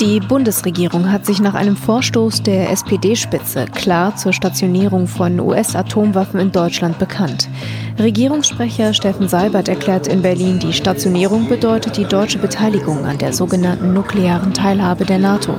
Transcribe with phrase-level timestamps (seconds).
[0.00, 6.52] Die Bundesregierung hat sich nach einem Vorstoß der SPD-Spitze klar zur Stationierung von US-Atomwaffen in
[6.52, 7.48] Deutschland bekannt.
[7.98, 13.94] Regierungssprecher Steffen Seibert erklärt in Berlin, die Stationierung bedeutet die deutsche Beteiligung an der sogenannten
[13.94, 15.54] nuklearen Teilhabe der NATO.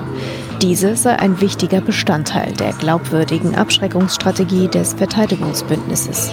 [0.62, 6.32] Diese sei ein wichtiger Bestandteil der glaubwürdigen Abschreckungsstrategie des Verteidigungsbündnisses.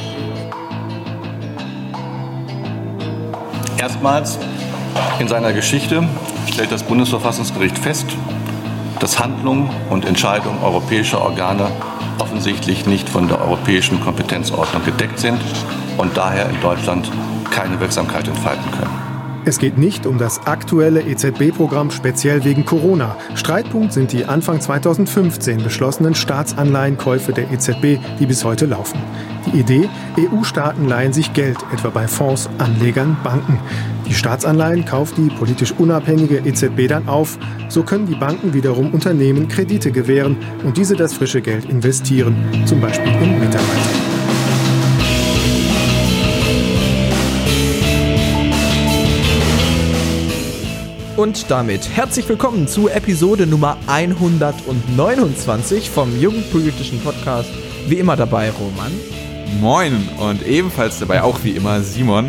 [3.79, 4.39] Erstmals
[5.19, 6.07] in seiner Geschichte
[6.49, 8.07] stellt das Bundesverfassungsgericht fest,
[9.01, 11.71] dass Handlungen und Entscheidungen europäischer Organe
[12.19, 15.41] offensichtlich nicht von der europäischen Kompetenzordnung gedeckt sind
[15.99, 17.11] und daher in Deutschland
[17.51, 19.05] keine Wirksamkeit entfalten können.
[19.47, 23.17] Es geht nicht um das aktuelle EZB-Programm speziell wegen Corona.
[23.35, 28.99] Streitpunkt sind die Anfang 2015 beschlossenen Staatsanleihenkäufe der EZB, die bis heute laufen.
[29.47, 33.59] Die Idee, EU-Staaten leihen sich Geld, etwa bei Fonds, Anlegern, Banken.
[34.07, 37.39] Die Staatsanleihen kauft die politisch unabhängige EZB dann auf.
[37.69, 42.81] So können die Banken wiederum Unternehmen Kredite gewähren und diese das frische Geld investieren, zum
[42.81, 43.91] Beispiel in Mitarbeiter.
[51.17, 57.49] Und damit herzlich willkommen zu Episode Nummer 129 vom Jugendpolitischen Podcast.
[57.87, 58.91] Wie immer dabei Roman.
[59.61, 62.29] Moin und ebenfalls dabei auch wie immer Simon.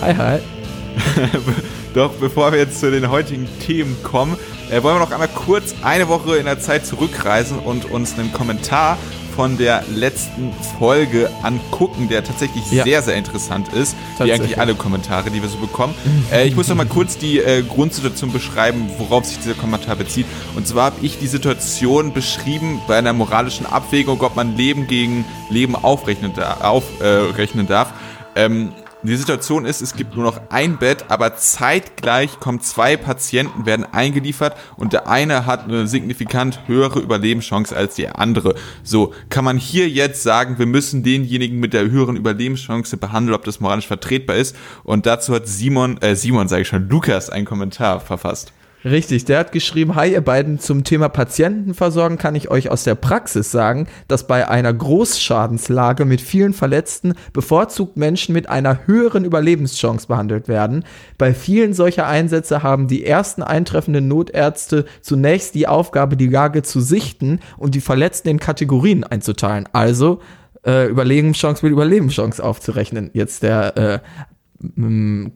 [0.00, 0.57] Hi, hi.
[1.94, 4.36] Doch bevor wir jetzt zu den heutigen Themen kommen,
[4.70, 8.32] äh, wollen wir noch einmal kurz eine Woche in der Zeit zurückreisen und uns einen
[8.32, 8.98] Kommentar
[9.38, 12.82] von der letzten Folge angucken, der tatsächlich ja.
[12.82, 15.94] sehr, sehr interessant ist, wie eigentlich alle Kommentare, die wir so bekommen.
[16.32, 20.26] äh, ich muss noch mal kurz die äh, Grundsituation beschreiben, worauf sich dieser Kommentar bezieht.
[20.56, 25.24] Und zwar habe ich die Situation beschrieben bei einer moralischen Abwägung, ob man Leben gegen
[25.50, 27.92] Leben aufrechnen, aufrechnen darf.
[28.34, 33.64] Ähm, die Situation ist, es gibt nur noch ein Bett, aber zeitgleich kommen zwei Patienten,
[33.64, 38.54] werden eingeliefert und der eine hat eine signifikant höhere Überlebenschance als der andere.
[38.82, 43.44] So, kann man hier jetzt sagen, wir müssen denjenigen mit der höheren Überlebenschance behandeln, ob
[43.44, 44.56] das moralisch vertretbar ist?
[44.82, 48.52] Und dazu hat Simon, äh, Simon sage ich schon, Lukas einen Kommentar verfasst.
[48.84, 52.94] Richtig, der hat geschrieben, hi ihr beiden, zum Thema Patientenversorgen kann ich euch aus der
[52.94, 60.06] Praxis sagen, dass bei einer Großschadenslage mit vielen Verletzten bevorzugt Menschen mit einer höheren Überlebenschance
[60.06, 60.84] behandelt werden.
[61.18, 66.80] Bei vielen solcher Einsätze haben die ersten eintreffenden Notärzte zunächst die Aufgabe, die Lage zu
[66.80, 69.68] sichten und die Verletzten in Kategorien einzuteilen.
[69.72, 70.20] Also
[70.64, 73.10] äh, Überlebenschance mit Überlebenschance aufzurechnen.
[73.12, 73.98] Jetzt der äh,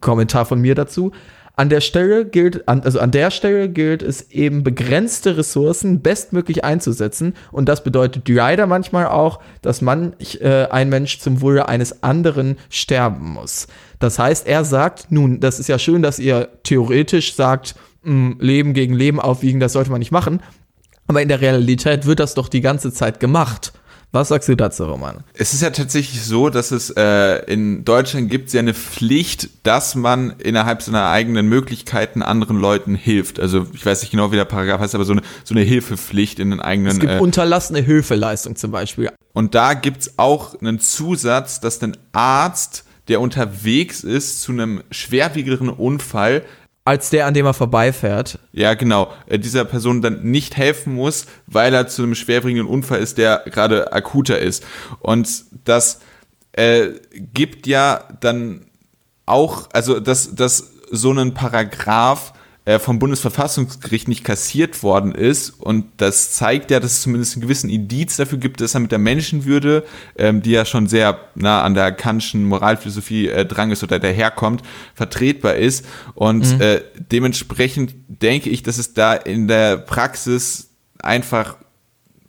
[0.00, 1.10] Kommentar von mir dazu.
[1.54, 7.34] An der Stelle gilt, also an der Stelle gilt es eben begrenzte Ressourcen bestmöglich einzusetzen
[7.50, 12.56] und das bedeutet leider manchmal auch, dass manch äh, ein Mensch zum Wohle eines anderen
[12.70, 13.66] sterben muss.
[13.98, 18.36] Das heißt, er sagt, nun, das ist ja schön, dass ihr theoretisch sagt, mh, hm,
[18.40, 20.40] Leben gegen Leben aufwiegen, das sollte man nicht machen,
[21.06, 23.74] aber in der Realität wird das doch die ganze Zeit gemacht.
[24.12, 25.24] Was sagst du dazu, Roman?
[25.32, 29.48] Es ist ja tatsächlich so, dass es äh, in Deutschland gibt es ja eine Pflicht,
[29.62, 33.40] dass man innerhalb seiner eigenen Möglichkeiten anderen Leuten hilft.
[33.40, 36.40] Also ich weiß nicht genau, wie der Paragraph heißt, aber so eine, so eine Hilfepflicht
[36.40, 36.92] in den eigenen.
[36.92, 39.10] Es gibt äh, unterlassene Hilfeleistung zum Beispiel.
[39.32, 44.82] Und da gibt es auch einen Zusatz, dass ein Arzt, der unterwegs ist zu einem
[44.90, 46.44] schwerwiegenderen Unfall,
[46.84, 48.38] als der, an dem er vorbeifährt.
[48.52, 49.12] Ja, genau.
[49.26, 53.42] Äh, dieser Person dann nicht helfen muss, weil er zu einem schwerwiegenden Unfall ist, der
[53.46, 54.64] gerade akuter ist.
[55.00, 56.00] Und das
[56.52, 58.66] äh, gibt ja dann
[59.26, 62.32] auch, also dass, dass so ein Paragraph
[62.64, 65.50] äh, vom Bundesverfassungsgericht nicht kassiert worden ist.
[65.50, 68.92] Und das zeigt ja, dass es zumindest einen gewissen Indiz dafür gibt, dass er mit
[68.92, 69.84] der Menschenwürde,
[70.16, 74.62] ähm, die ja schon sehr nah an der kantischen Moralphilosophie äh, dran ist oder daherkommt,
[74.94, 75.84] vertretbar ist.
[76.14, 76.60] Und mhm.
[76.60, 76.80] äh,
[77.10, 80.70] dementsprechend denke ich, dass es da in der Praxis
[81.02, 81.56] einfach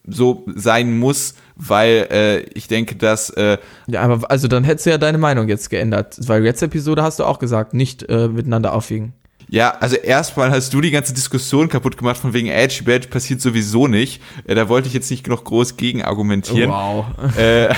[0.07, 3.57] so sein muss, weil äh, ich denke, dass äh,
[3.88, 7.19] ja, aber also dann hättest du ja deine Meinung jetzt geändert, weil letzte Episode hast
[7.19, 9.13] du auch gesagt, nicht äh, miteinander aufwiegen.
[9.53, 13.39] Ja, also erstmal hast du die ganze Diskussion kaputt gemacht, von wegen Edge Badge passiert
[13.39, 14.19] sowieso nicht.
[14.47, 16.71] Äh, da wollte ich jetzt nicht noch groß gegen argumentieren.
[16.71, 17.05] Wow.
[17.38, 17.73] Äh,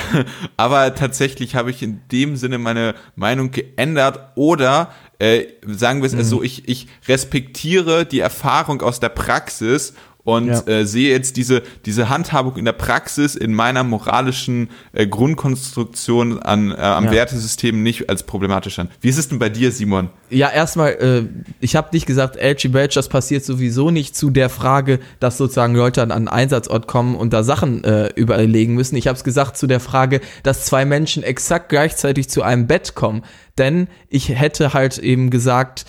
[0.56, 6.12] aber tatsächlich habe ich in dem Sinne meine Meinung geändert oder äh, sagen wir es
[6.14, 6.18] mhm.
[6.18, 9.92] also, ich, ich respektiere die Erfahrung aus der Praxis
[10.26, 10.60] und ja.
[10.66, 16.72] äh, sehe jetzt diese, diese Handhabung in der Praxis in meiner moralischen äh, Grundkonstruktion an,
[16.72, 17.12] äh, am ja.
[17.12, 18.88] Wertesystem nicht als problematisch an.
[19.00, 20.10] Wie ist es denn bei dir, Simon?
[20.28, 21.26] Ja, erstmal, äh,
[21.60, 25.76] ich habe nicht gesagt, LG Badge, das passiert sowieso nicht zu der Frage, dass sozusagen
[25.76, 28.96] Leute an einen Einsatzort kommen und da Sachen äh, überlegen müssen.
[28.96, 32.96] Ich habe es gesagt zu der Frage, dass zwei Menschen exakt gleichzeitig zu einem Bett
[32.96, 33.22] kommen.
[33.58, 35.86] Denn ich hätte halt eben gesagt,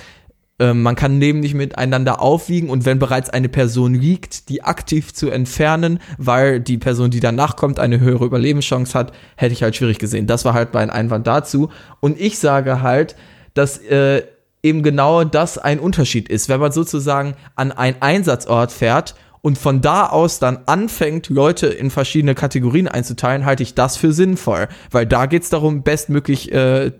[0.73, 5.29] man kann Leben nicht miteinander aufwiegen und wenn bereits eine Person liegt, die aktiv zu
[5.29, 9.99] entfernen, weil die Person, die danach kommt, eine höhere Überlebenschance hat, hätte ich halt schwierig
[9.99, 10.25] gesehen.
[10.25, 11.69] Das war halt mein Einwand dazu.
[11.99, 13.15] Und ich sage halt,
[13.53, 14.23] dass äh,
[14.63, 16.49] eben genau das ein Unterschied ist.
[16.49, 21.89] Wenn man sozusagen an einen Einsatzort fährt und von da aus dann anfängt, Leute in
[21.89, 24.67] verschiedene Kategorien einzuteilen, halte ich das für sinnvoll.
[24.91, 26.91] Weil da geht es darum, bestmöglich äh,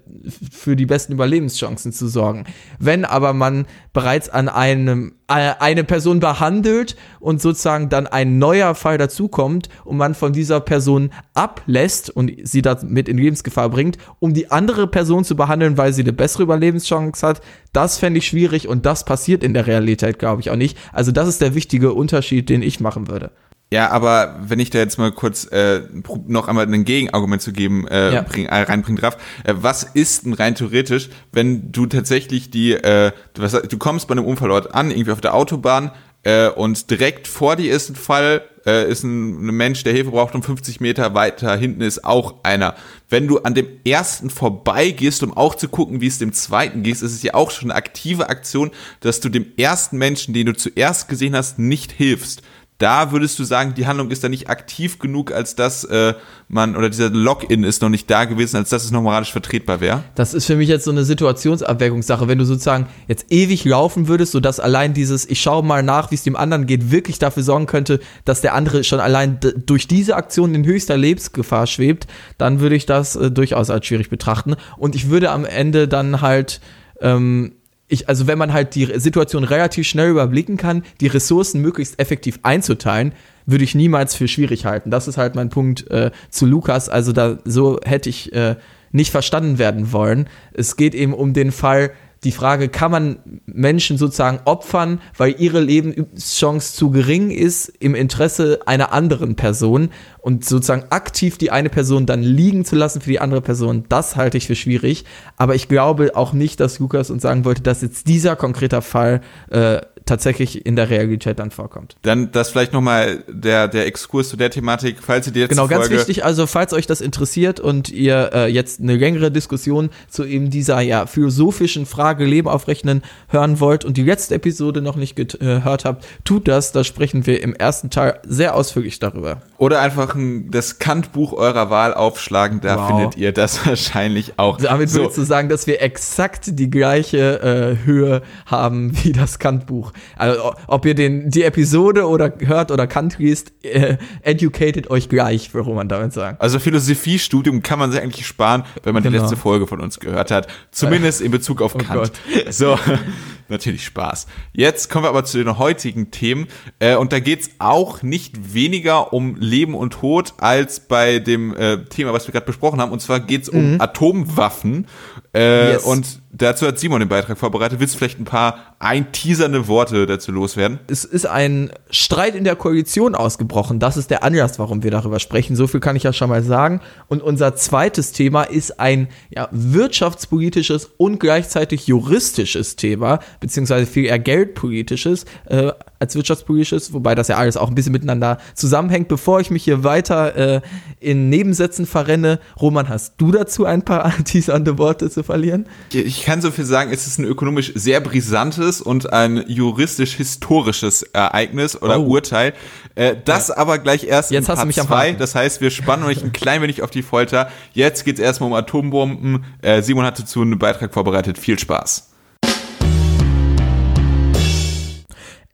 [0.51, 2.45] für die besten Überlebenschancen zu sorgen.
[2.79, 8.75] Wenn aber man bereits an einem äh, eine Person behandelt und sozusagen dann ein neuer
[8.75, 14.33] Fall dazukommt und man von dieser Person ablässt und sie damit in Lebensgefahr bringt, um
[14.33, 17.41] die andere Person zu behandeln, weil sie eine bessere Überlebenschance hat,
[17.77, 20.77] das fände ich schwierig und das passiert in der Realität, glaube ich, auch nicht.
[20.91, 23.29] Also das ist der wichtige Unterschied, den ich machen würde.
[23.71, 25.81] Ja, aber wenn ich da jetzt mal kurz äh,
[26.25, 28.21] noch einmal ein Gegenargument zu geben äh, ja.
[28.21, 33.11] bring, äh, reinbringen darf, äh, was ist denn rein theoretisch, wenn du tatsächlich die, äh,
[33.35, 35.91] du, was, du kommst bei einem Unfallort an, irgendwie auf der Autobahn
[36.23, 40.11] äh, und direkt vor dir ist ein Fall, äh, ist ein, ein Mensch, der Hilfe
[40.11, 42.73] braucht und 50 Meter weiter hinten ist auch einer.
[43.09, 46.95] Wenn du an dem ersten vorbeigehst, um auch zu gucken, wie es dem zweiten geht,
[46.95, 50.53] ist es ja auch schon eine aktive Aktion, dass du dem ersten Menschen, den du
[50.53, 52.41] zuerst gesehen hast, nicht hilfst
[52.77, 56.13] da würdest du sagen, die Handlung ist da nicht aktiv genug, als dass äh,
[56.47, 59.81] man, oder dieser Login ist noch nicht da gewesen, als dass es noch moralisch vertretbar
[59.81, 60.03] wäre?
[60.15, 62.27] Das ist für mich jetzt so eine Situationsabwägungssache.
[62.27, 66.15] Wenn du sozusagen jetzt ewig laufen würdest, sodass allein dieses, ich schaue mal nach, wie
[66.15, 70.15] es dem anderen geht, wirklich dafür sorgen könnte, dass der andere schon allein durch diese
[70.15, 72.05] Aktion in höchster Lebensgefahr schwebt,
[72.37, 74.55] dann würde ich das äh, durchaus als schwierig betrachten.
[74.77, 76.61] Und ich würde am Ende dann halt
[77.01, 77.53] ähm,
[77.87, 82.39] ich, also wenn man halt die Situation relativ schnell überblicken kann, die Ressourcen möglichst effektiv
[82.43, 83.13] einzuteilen,
[83.45, 84.91] würde ich niemals für schwierig halten.
[84.91, 86.89] Das ist halt mein Punkt äh, zu Lukas.
[86.89, 88.55] Also da so hätte ich äh,
[88.91, 90.27] nicht verstanden werden wollen.
[90.53, 91.91] Es geht eben um den Fall,
[92.23, 98.59] die Frage, kann man Menschen sozusagen opfern, weil ihre Lebenschance zu gering ist im Interesse
[98.65, 103.19] einer anderen Person und sozusagen aktiv die eine Person dann liegen zu lassen für die
[103.19, 105.05] andere Person, das halte ich für schwierig.
[105.37, 109.21] Aber ich glaube auch nicht, dass Lukas uns sagen wollte, dass jetzt dieser konkrete Fall
[109.49, 111.95] äh, tatsächlich in der Realität dann vorkommt.
[112.01, 115.67] Dann das vielleicht nochmal der, der Exkurs zu der Thematik, falls ihr die jetzt Genau,
[115.67, 120.25] ganz wichtig, also falls euch das interessiert und ihr äh, jetzt eine längere Diskussion zu
[120.25, 125.15] eben dieser ja philosophischen Frage Leben aufrechnen hören wollt und die letzte Episode noch nicht
[125.15, 129.41] gehört habt, tut das, da sprechen wir im ersten Teil sehr ausführlich darüber.
[129.57, 132.87] Oder einfach ein, das Kant-Buch eurer Wahl aufschlagen, da wow.
[132.87, 134.57] findet ihr das wahrscheinlich auch.
[134.57, 135.01] Damit so.
[135.01, 139.93] willst du sagen, dass wir exakt die gleiche äh, Höhe haben wie das Kant-Buch.
[140.15, 145.53] Also, ob ihr den, die Episode oder hört oder Kant liest, äh, educated euch gleich,
[145.53, 146.37] würde man damit sagen.
[146.39, 149.15] Also Philosophiestudium kann man sich eigentlich sparen, wenn man genau.
[149.15, 150.47] die letzte Folge von uns gehört hat.
[150.71, 152.11] Zumindest in Bezug auf oh Kant.
[152.33, 152.53] Gott.
[152.53, 152.77] So,
[153.49, 154.27] natürlich Spaß.
[154.53, 156.47] Jetzt kommen wir aber zu den heutigen Themen.
[156.79, 161.85] Äh, und da geht's auch nicht weniger um Leben und Tod als bei dem äh,
[161.85, 162.91] Thema, was wir gerade besprochen haben.
[162.91, 163.81] Und zwar geht's um mhm.
[163.81, 164.87] Atomwaffen.
[165.37, 165.83] Äh, yes.
[165.83, 167.79] Und Dazu hat Simon den Beitrag vorbereitet.
[167.79, 170.79] Willst du vielleicht ein paar einteasernde Worte dazu loswerden?
[170.87, 173.79] Es ist ein Streit in der Koalition ausgebrochen.
[173.79, 175.55] Das ist der Anlass, warum wir darüber sprechen.
[175.55, 176.81] So viel kann ich ja schon mal sagen.
[177.07, 184.19] Und unser zweites Thema ist ein ja, wirtschaftspolitisches und gleichzeitig juristisches Thema, beziehungsweise viel eher
[184.19, 189.07] geldpolitisches äh, als wirtschaftspolitisches, wobei das ja alles auch ein bisschen miteinander zusammenhängt.
[189.07, 190.61] Bevor ich mich hier weiter äh,
[190.99, 195.67] in Nebensätzen verrenne, Roman, hast du dazu ein paar anteasernde Worte zu verlieren?
[195.91, 201.81] Ich kann so viel sagen, es ist ein ökonomisch sehr brisantes und ein juristisch-historisches Ereignis
[201.81, 202.07] oder oh.
[202.07, 202.53] Urteil.
[202.95, 203.57] Äh, das ja.
[203.57, 205.13] aber gleich erst Jetzt in Part 2.
[205.13, 207.49] Das heißt, wir spannen euch ein klein wenig auf die Folter.
[207.73, 209.45] Jetzt geht es erstmal um Atombomben.
[209.61, 211.37] Äh, Simon hat dazu einen Beitrag vorbereitet.
[211.37, 212.09] Viel Spaß.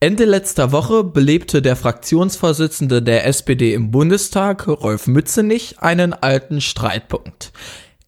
[0.03, 7.53] Ende letzter Woche belebte der Fraktionsvorsitzende der SPD im Bundestag, Rolf Mützenich, einen alten Streitpunkt.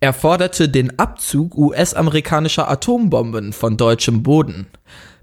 [0.02, 4.68] Er forderte den Abzug US-amerikanischer Atombomben von deutschem Boden.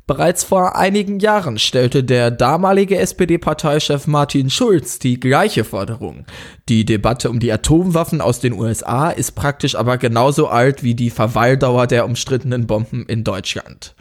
[0.07, 6.25] Bereits vor einigen Jahren stellte der damalige SPD-Parteichef Martin Schulz die gleiche Forderung.
[6.71, 11.11] Die Debatte um die Atomwaffen aus den USA ist praktisch aber genauso alt wie die
[11.11, 13.95] Verweildauer der umstrittenen Bomben in Deutschland.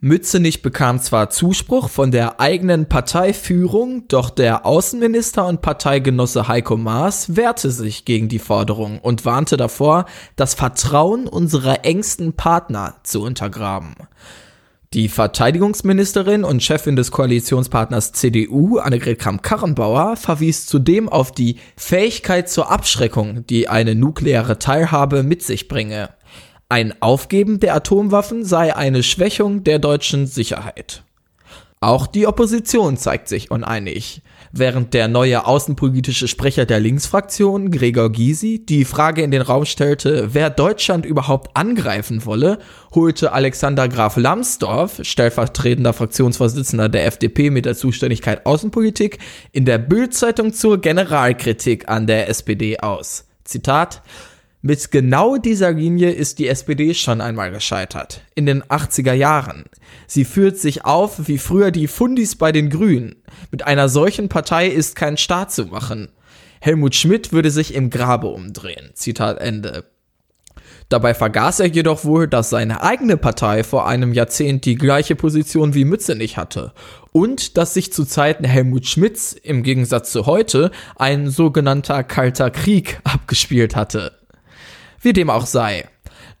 [0.00, 7.34] Mützenich bekam zwar Zuspruch von der eigenen Parteiführung, doch der Außenminister und Parteigenosse Heiko Maas
[7.34, 10.04] wehrte sich gegen die Forderung und warnte davor,
[10.36, 13.96] das Vertrauen unserer engsten Partner zu untergraben.
[14.94, 22.70] Die Verteidigungsministerin und Chefin des Koalitionspartners CDU, Annegret Kramp-Karrenbauer, verwies zudem auf die Fähigkeit zur
[22.70, 26.10] Abschreckung, die eine nukleare Teilhabe mit sich bringe.
[26.70, 31.02] Ein Aufgeben der Atomwaffen sei eine Schwächung der deutschen Sicherheit.
[31.80, 34.20] Auch die Opposition zeigt sich uneinig.
[34.52, 40.34] Während der neue außenpolitische Sprecher der Linksfraktion, Gregor Gysi, die Frage in den Raum stellte,
[40.34, 42.58] wer Deutschland überhaupt angreifen wolle,
[42.94, 49.20] holte Alexander Graf Lambsdorff, stellvertretender Fraktionsvorsitzender der FDP mit der Zuständigkeit Außenpolitik,
[49.52, 53.24] in der Bildzeitung zur Generalkritik an der SPD aus.
[53.44, 54.02] Zitat
[54.60, 58.22] mit genau dieser Linie ist die SPD schon einmal gescheitert.
[58.34, 59.66] In den 80er Jahren.
[60.08, 63.22] Sie führt sich auf wie früher die Fundis bei den Grünen.
[63.52, 66.08] Mit einer solchen Partei ist kein Staat zu machen.
[66.60, 68.90] Helmut Schmidt würde sich im Grabe umdrehen.
[68.94, 69.84] Zitat Ende.
[70.88, 75.74] Dabei vergaß er jedoch wohl, dass seine eigene Partei vor einem Jahrzehnt die gleiche Position
[75.74, 76.72] wie Mützenich hatte
[77.12, 83.00] und dass sich zu Zeiten Helmut Schmidts im Gegensatz zu heute ein sogenannter Kalter Krieg
[83.04, 84.17] abgespielt hatte.
[85.00, 85.88] Wie dem auch sei.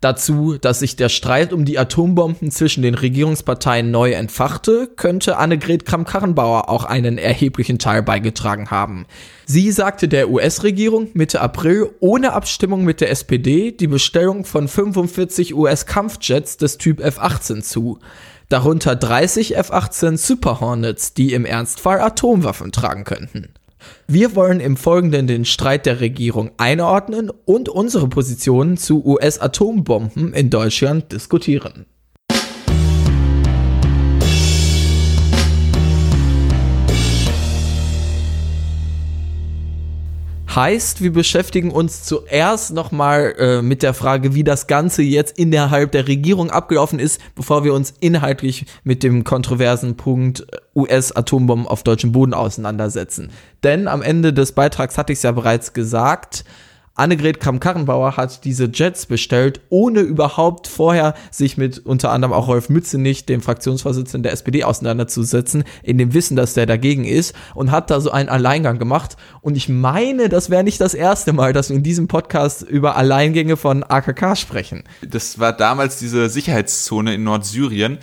[0.00, 5.84] Dazu, dass sich der Streit um die Atombomben zwischen den Regierungsparteien neu entfachte, könnte Annegret
[5.86, 9.06] Kramp-Karrenbauer auch einen erheblichen Teil beigetragen haben.
[9.44, 15.54] Sie sagte der US-Regierung Mitte April ohne Abstimmung mit der SPD die Bestellung von 45
[15.54, 17.98] US-Kampfjets des Typ F-18 zu.
[18.48, 23.48] Darunter 30 F-18 Super Hornets, die im Ernstfall Atomwaffen tragen könnten.
[24.06, 30.50] Wir wollen im Folgenden den Streit der Regierung einordnen und unsere Positionen zu US-Atombomben in
[30.50, 31.86] Deutschland diskutieren.
[40.58, 45.92] Heißt, wir beschäftigen uns zuerst nochmal äh, mit der Frage, wie das Ganze jetzt innerhalb
[45.92, 51.84] der Regierung abgelaufen ist, bevor wir uns inhaltlich mit dem kontroversen Punkt äh, US-Atombomben auf
[51.84, 53.30] deutschem Boden auseinandersetzen.
[53.62, 56.44] Denn am Ende des Beitrags hatte ich es ja bereits gesagt,
[56.98, 62.68] Annegret Kramp-Karrenbauer hat diese Jets bestellt, ohne überhaupt vorher sich mit unter anderem auch Rolf
[62.68, 67.90] Mützenich, dem Fraktionsvorsitzenden der SPD, auseinanderzusetzen, in dem Wissen, dass der dagegen ist und hat
[67.90, 69.16] da so einen Alleingang gemacht.
[69.42, 72.96] Und ich meine, das wäre nicht das erste Mal, dass wir in diesem Podcast über
[72.96, 74.82] Alleingänge von AKK sprechen.
[75.08, 77.98] Das war damals diese Sicherheitszone in Nordsyrien.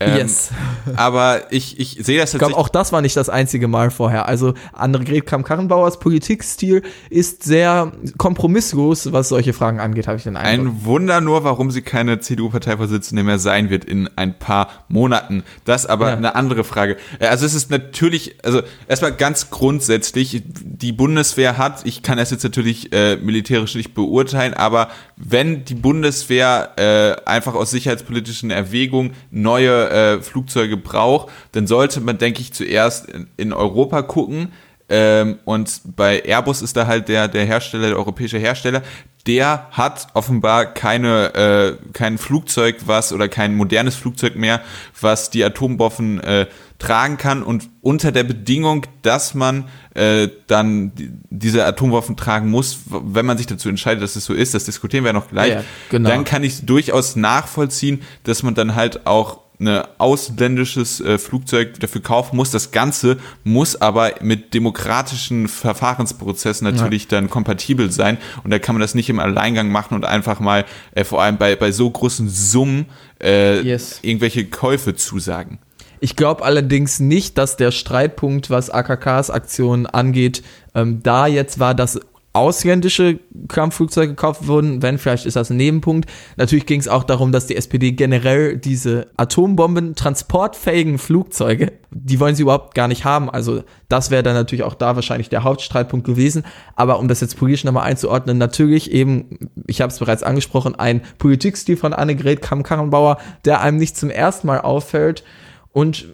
[0.00, 0.50] Ähm, yes.
[0.96, 2.34] Aber ich, ich sehe das jetzt.
[2.34, 4.28] Ich glaube, auch das war nicht das einzige Mal vorher.
[4.28, 10.36] Also Annegret Kramp-Karrenbauers Politikstil ist sehr komplex kompromisslos, was solche Fragen angeht, habe ich den
[10.36, 10.74] Eindruck.
[10.74, 15.44] Ein Wunder nur, warum sie keine CDU-Parteivorsitzende mehr sein wird in ein paar Monaten.
[15.64, 16.16] Das aber ja.
[16.16, 16.96] eine andere Frage.
[17.20, 22.32] Äh, also es ist natürlich, also erstmal ganz grundsätzlich, die Bundeswehr hat, ich kann das
[22.32, 29.12] jetzt natürlich äh, militärisch nicht beurteilen, aber wenn die Bundeswehr äh, einfach aus sicherheitspolitischen Erwägungen
[29.30, 34.48] neue äh, Flugzeuge braucht, dann sollte man, denke ich, zuerst in, in Europa gucken
[34.88, 38.82] ähm, und bei Airbus ist da halt der, der Hersteller, der europäische Hersteller,
[39.26, 44.60] der hat offenbar keine, äh, kein Flugzeug, was oder kein modernes Flugzeug mehr,
[45.00, 46.46] was die Atomwaffen äh,
[46.78, 49.64] tragen kann und unter der Bedingung, dass man
[49.94, 54.34] äh, dann die, diese Atomwaffen tragen muss, wenn man sich dazu entscheidet, dass es so
[54.34, 56.10] ist, das diskutieren wir noch gleich, ja, genau.
[56.10, 62.02] dann kann ich durchaus nachvollziehen, dass man dann halt auch ein ausländisches äh, Flugzeug dafür
[62.02, 62.50] kaufen muss.
[62.50, 67.10] Das Ganze muss aber mit demokratischen Verfahrensprozessen natürlich ja.
[67.10, 68.18] dann kompatibel sein.
[68.42, 71.38] Und da kann man das nicht im Alleingang machen und einfach mal, äh, vor allem
[71.38, 72.86] bei, bei so großen Summen,
[73.22, 74.00] äh, yes.
[74.02, 75.58] irgendwelche Käufe zusagen.
[76.00, 80.42] Ich glaube allerdings nicht, dass der Streitpunkt, was AKKs Aktionen angeht,
[80.74, 82.00] ähm, da jetzt war, dass
[82.34, 86.10] ausländische Kampfflugzeuge gekauft wurden, wenn, vielleicht ist das ein Nebenpunkt.
[86.36, 92.34] Natürlich ging es auch darum, dass die SPD generell diese Atombomben transportfähigen Flugzeuge, die wollen
[92.34, 93.30] sie überhaupt gar nicht haben.
[93.30, 96.44] Also das wäre dann natürlich auch da wahrscheinlich der Hauptstreitpunkt gewesen.
[96.74, 99.38] Aber um das jetzt politisch nochmal einzuordnen, natürlich eben,
[99.68, 104.48] ich habe es bereits angesprochen, ein Politikstil von Annegret Kamm-Karrenbauer, der einem nicht zum ersten
[104.48, 105.22] Mal auffällt.
[105.70, 106.06] Und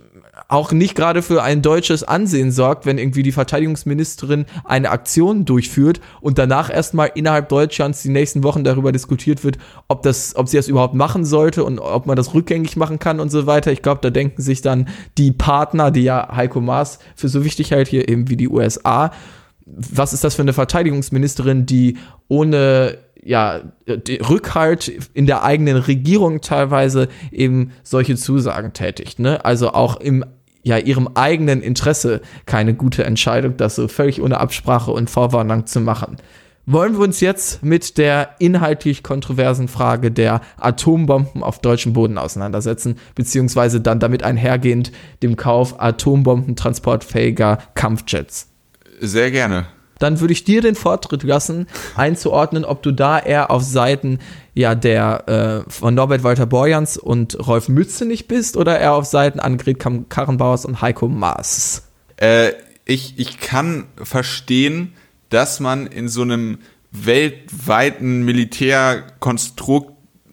[0.50, 6.00] auch nicht gerade für ein deutsches Ansehen sorgt, wenn irgendwie die Verteidigungsministerin eine Aktion durchführt
[6.20, 10.56] und danach erstmal innerhalb Deutschlands die nächsten Wochen darüber diskutiert wird, ob das, ob sie
[10.56, 13.70] das überhaupt machen sollte und ob man das rückgängig machen kann und so weiter.
[13.70, 14.88] Ich glaube, da denken sich dann
[15.18, 19.12] die Partner, die ja Heiko Maas für so wichtig hält, hier eben wie die USA,
[19.64, 27.08] was ist das für eine Verteidigungsministerin, die ohne ja, Rückhalt in der eigenen Regierung teilweise
[27.30, 29.18] eben solche Zusagen tätigt.
[29.18, 29.44] Ne?
[29.44, 30.24] Also auch im
[30.62, 35.80] ja ihrem eigenen Interesse keine gute Entscheidung, das so völlig ohne Absprache und Vorwarnung zu
[35.80, 36.16] machen.
[36.66, 42.96] Wollen wir uns jetzt mit der inhaltlich kontroversen Frage der Atombomben auf deutschem Boden auseinandersetzen,
[43.14, 48.48] beziehungsweise dann damit einhergehend dem Kauf atombombentransportfähiger Kampfjets?
[49.00, 49.66] Sehr gerne.
[50.00, 54.18] Dann würde ich dir den Vortritt lassen, einzuordnen, ob du da eher auf Seiten
[54.54, 59.38] ja der äh, von Norbert Walter Borjans und Rolf Mützenich bist oder eher auf Seiten
[59.38, 59.78] Annegret
[60.08, 61.84] Karrenbauers und Heiko Maas?
[62.16, 62.52] Äh,
[62.84, 64.94] ich, ich kann verstehen,
[65.28, 66.58] dass man in so einem
[66.90, 69.92] weltweiten Militärkonstrukt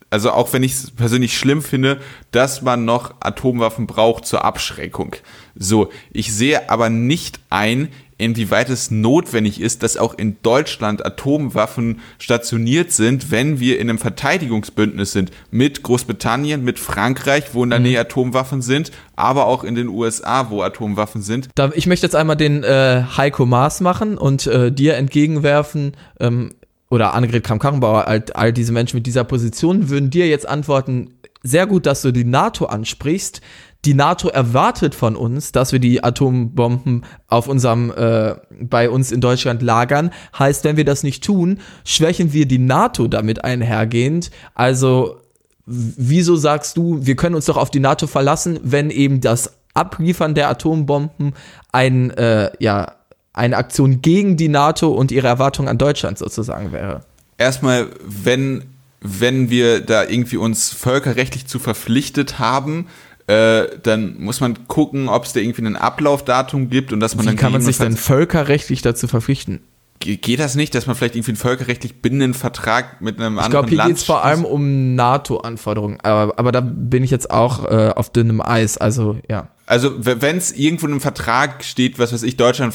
[0.09, 1.99] also auch wenn ich es persönlich schlimm finde,
[2.31, 5.17] dass man noch Atomwaffen braucht zur Abschreckung.
[5.55, 11.99] So, ich sehe aber nicht ein, inwieweit es notwendig ist, dass auch in Deutschland Atomwaffen
[12.17, 17.79] stationiert sind, wenn wir in einem Verteidigungsbündnis sind mit Großbritannien, mit Frankreich, wo in der
[17.79, 17.85] mhm.
[17.85, 21.49] Nähe Atomwaffen sind, aber auch in den USA, wo Atomwaffen sind.
[21.55, 26.51] Da, ich möchte jetzt einmal den äh, Heiko Maas machen und äh, dir entgegenwerfen, ähm,
[26.89, 31.09] oder Annegret Kramp-Karrenbauer, all, all diese Menschen mit dieser Position würden dir jetzt antworten,
[31.43, 33.41] sehr gut, dass du die NATO ansprichst.
[33.85, 39.21] Die NATO erwartet von uns, dass wir die Atombomben auf unserem, äh, bei uns in
[39.21, 40.11] Deutschland lagern.
[40.37, 44.31] Heißt, wenn wir das nicht tun, schwächen wir die NATO damit einhergehend.
[44.55, 45.21] Also,
[45.65, 50.33] wieso sagst du, wir können uns doch auf die NATO verlassen, wenn eben das Abliefern
[50.33, 51.33] der Atombomben
[51.71, 52.93] ein, äh, ja,
[53.33, 57.01] eine Aktion gegen die NATO und ihre Erwartungen an Deutschland sozusagen wäre?
[57.37, 58.63] Erstmal, wenn,
[59.01, 62.87] wenn wir da irgendwie uns völkerrechtlich zu verpflichtet haben,
[63.27, 67.25] äh, dann muss man gucken, ob es da irgendwie ein Ablaufdatum gibt und dass man
[67.25, 69.61] Wie dann kann man sich dann völkerrechtlich dazu verpflichten?
[69.99, 73.67] Geht das nicht, dass man vielleicht irgendwie einen völkerrechtlich bindenden Vertrag mit einem ich anderen
[73.67, 73.71] glaub, Land?
[73.71, 77.31] Ich glaube, hier geht es vor allem um NATO-Anforderungen, aber, aber da bin ich jetzt
[77.31, 79.49] auch äh, auf dünnem Eis, also ja.
[79.69, 82.73] Also wenn es irgendwo in einem Vertrag steht, was weiß ich, Deutschland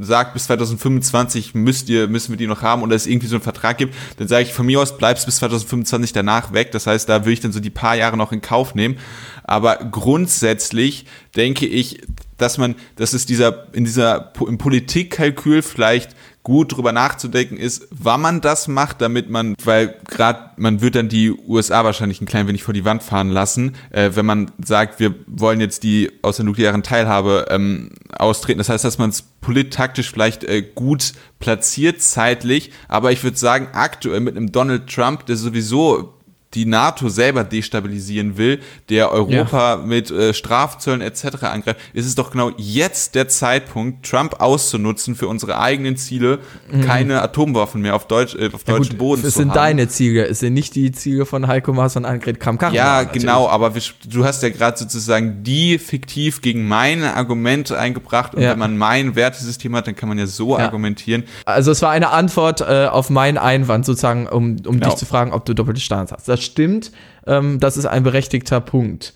[0.00, 3.42] sagt, bis 2025 müsst ihr, müssen wir die noch haben oder es irgendwie so einen
[3.44, 6.72] Vertrag gibt, dann sage ich von mir aus, bleibst bis 2025 danach weg.
[6.72, 8.96] Das heißt, da würde ich dann so die paar Jahre noch in Kauf nehmen.
[9.44, 12.02] Aber grundsätzlich denke ich,
[12.38, 18.20] dass man, dass es dieser, in dieser, im Politikkalkül vielleicht gut drüber nachzudenken ist, wann
[18.20, 22.46] man das macht, damit man, weil gerade man wird dann die USA wahrscheinlich ein klein
[22.46, 26.36] wenig vor die Wand fahren lassen, äh, wenn man sagt, wir wollen jetzt die aus
[26.36, 28.58] der nuklearen Teilhabe ähm, austreten.
[28.58, 33.68] Das heißt, dass man es polittaktisch vielleicht äh, gut platziert zeitlich, aber ich würde sagen,
[33.72, 36.13] aktuell mit einem Donald Trump, der sowieso
[36.54, 39.76] die NATO selber destabilisieren will, der Europa ja.
[39.76, 41.42] mit äh, Strafzöllen etc.
[41.42, 46.38] angreift, ist es doch genau jetzt der Zeitpunkt, Trump auszunutzen für unsere eigenen Ziele,
[46.70, 46.82] mhm.
[46.82, 49.28] keine Atomwaffen mehr auf, Deutsch, äh, auf ja, deutschem Boden zu haben.
[49.28, 52.62] Es sind deine Ziele, es sind nicht die Ziele von Heiko Maas und Annegret kramp
[52.72, 58.34] Ja, genau, aber wir, du hast ja gerade sozusagen die fiktiv gegen meine Argumente eingebracht
[58.34, 58.50] und ja.
[58.50, 61.24] wenn man mein Wertesystem hat, dann kann man ja so argumentieren.
[61.44, 64.86] Also es war eine Antwort äh, auf meinen Einwand sozusagen, um, um genau.
[64.88, 66.28] dich zu fragen, ob du doppelte Standards hast.
[66.28, 66.92] Das stimmt.
[67.26, 69.14] Ähm, das ist ein berechtigter Punkt.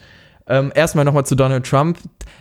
[0.49, 1.99] Ähm, erstmal nochmal zu Donald Trump.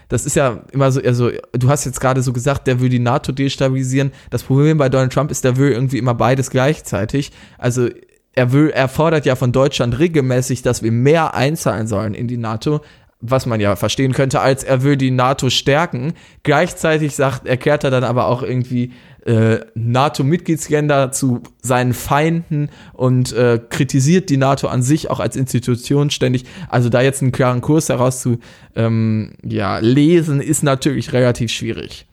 [0.07, 2.99] Das ist ja immer so, also du hast jetzt gerade so gesagt, der will die
[2.99, 4.11] NATO destabilisieren.
[4.29, 7.31] Das Problem bei Donald Trump ist, der will irgendwie immer beides gleichzeitig.
[7.57, 7.89] Also
[8.33, 12.37] er will, er fordert ja von Deutschland regelmäßig, dass wir mehr einzahlen sollen in die
[12.37, 12.81] NATO,
[13.19, 16.13] was man ja verstehen könnte, als er will die NATO stärken.
[16.43, 18.93] Gleichzeitig sagt, erklärt er dann aber auch irgendwie,
[19.27, 26.09] äh, NATO-Mitgliedsländer zu seinen Feinden und äh, kritisiert die NATO an sich auch als Institution
[26.09, 26.45] ständig.
[26.69, 28.39] Also da jetzt einen klaren Kurs heraus zu
[28.75, 32.05] ähm, ja, lesen, ist natürlich relativ schwierig.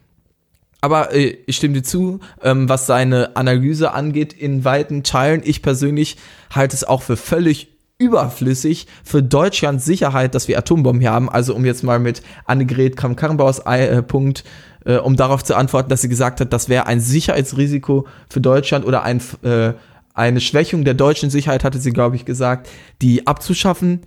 [0.81, 5.41] Aber äh, ich stimme dir zu, ähm, was seine Analyse angeht, in weiten Teilen.
[5.45, 6.17] Ich persönlich
[6.51, 11.29] halte es auch für völlig überflüssig für Deutschlands Sicherheit, dass wir Atombomben hier haben.
[11.29, 14.43] Also um jetzt mal mit Annegret Kramp-Karrenbauers äh, Punkt
[14.85, 18.85] äh, um darauf zu antworten, dass sie gesagt hat, das wäre ein Sicherheitsrisiko für Deutschland
[18.85, 19.73] oder ein, äh,
[20.13, 22.69] eine Schwächung der deutschen Sicherheit, hatte sie, glaube ich, gesagt,
[23.01, 24.01] die abzuschaffen.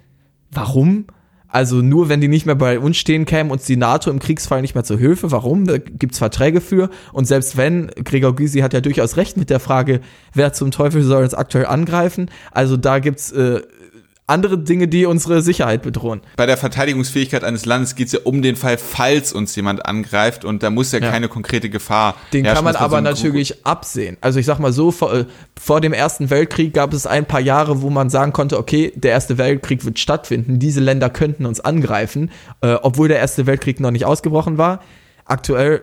[0.50, 1.06] Warum?
[1.50, 4.60] Also nur wenn die nicht mehr bei uns stehen, käme uns die NATO im Kriegsfall
[4.60, 5.32] nicht mehr zur Hilfe.
[5.32, 5.66] Warum?
[5.66, 6.90] Da gibt's Verträge für.
[7.14, 10.00] Und selbst wenn, Gregor Gysi hat ja durchaus recht mit der Frage,
[10.34, 12.30] wer zum Teufel soll uns aktuell angreifen.
[12.52, 13.62] Also da gibt's äh,
[14.28, 16.20] andere Dinge, die unsere Sicherheit bedrohen.
[16.36, 20.44] Bei der Verteidigungsfähigkeit eines Landes geht es ja um den Fall, falls uns jemand angreift
[20.44, 21.10] und da muss ja, ja.
[21.10, 22.14] keine konkrete Gefahr.
[22.32, 24.18] Den kann man aber so natürlich Gru absehen.
[24.20, 25.24] Also ich sag mal so, vor, äh,
[25.58, 29.12] vor, dem Ersten Weltkrieg gab es ein paar Jahre, wo man sagen konnte, okay, der
[29.12, 33.90] Erste Weltkrieg wird stattfinden, diese Länder könnten uns angreifen, äh, obwohl der Erste Weltkrieg noch
[33.90, 34.80] nicht ausgebrochen war.
[35.24, 35.82] Aktuell,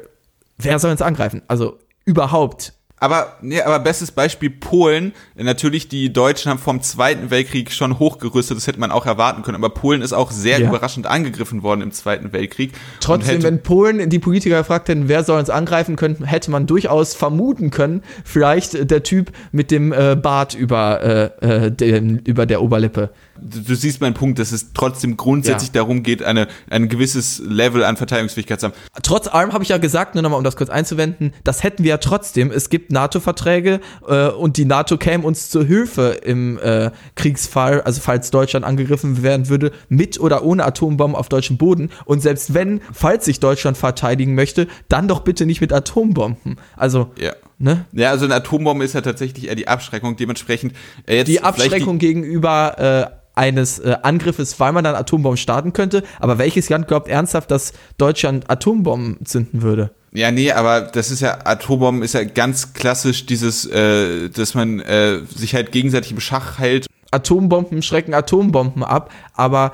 [0.57, 1.41] wer soll uns angreifen?
[1.47, 5.13] Also überhaupt Aber, nee, aber bestes Beispiel Polen.
[5.35, 9.55] Natürlich, die Deutschen haben vom Zweiten Weltkrieg schon hochgerüstet, das hätte man auch erwarten können.
[9.55, 10.69] Aber Polen ist auch sehr ja.
[10.69, 12.71] überraschend angegriffen worden im Zweiten Weltkrieg.
[13.01, 17.13] Trotzdem, wenn Polen die Politiker gefragt hätten, wer soll uns angreifen können, hätte man durchaus
[17.13, 22.61] vermuten können, vielleicht der Typ mit dem äh, Bart über, äh, äh dem, über der
[22.61, 25.81] Oberlippe du, du, siehst meinen Punkt, dass es trotzdem grundsätzlich ja.
[25.81, 28.73] darum geht, eine, ein gewisses Level an Verteidigungsfähigkeit zu haben.
[29.03, 31.89] Trotz allem habe ich ja gesagt, nur nochmal, um das kurz einzuwenden, das hätten wir
[31.89, 32.51] ja trotzdem.
[32.51, 38.01] Es gibt NATO-Verträge äh, und die NATO käme uns zur Hilfe im äh, Kriegsfall, also
[38.01, 41.89] falls Deutschland angegriffen werden würde, mit oder ohne Atombomben auf deutschem Boden.
[42.05, 46.57] Und selbst wenn, falls sich Deutschland verteidigen möchte, dann doch bitte nicht mit Atombomben.
[46.75, 47.33] Also, ja.
[47.57, 47.85] Ne?
[47.93, 50.17] Ja, also eine Atombombe ist ja tatsächlich eher die Abschreckung.
[50.17, 50.73] Dementsprechend
[51.05, 55.73] äh, jetzt die Abschreckung die gegenüber äh, eines äh, Angriffes, weil man dann Atombomben starten
[55.73, 56.03] könnte.
[56.19, 59.91] Aber welches Land glaubt ernsthaft, dass Deutschland Atombomben zünden würde?
[60.11, 64.79] Ja, nee, aber das ist ja, Atombomben ist ja ganz klassisch dieses, äh, dass man
[64.79, 66.87] äh, sich halt gegenseitig im Schach hält.
[67.11, 69.73] Atombomben schrecken Atombomben ab, aber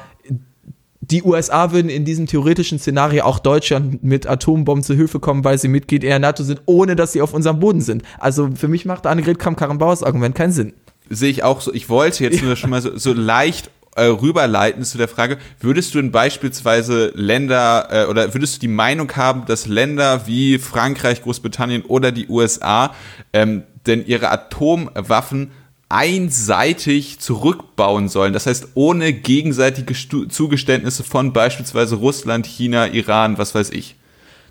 [1.01, 5.57] die USA würden in diesem theoretischen Szenario auch Deutschland mit Atombomben zu Hilfe kommen, weil
[5.57, 8.03] sie Mitglied der NATO sind, ohne dass sie auf unserem Boden sind.
[8.19, 10.73] Also für mich macht Annegret Kramp-Karrenbauers Argument keinen Sinn
[11.11, 11.73] sehe ich auch so.
[11.73, 15.93] Ich wollte jetzt nur schon mal so, so leicht äh, rüberleiten zu der Frage, würdest
[15.93, 21.21] du denn beispielsweise Länder äh, oder würdest du die Meinung haben, dass Länder wie Frankreich,
[21.21, 22.95] Großbritannien oder die USA
[23.33, 25.51] ähm, denn ihre Atomwaffen
[25.91, 28.33] einseitig zurückbauen sollen.
[28.33, 33.95] Das heißt, ohne gegenseitige Stu Zugeständnisse von beispielsweise Russland, China, Iran, was weiß ich.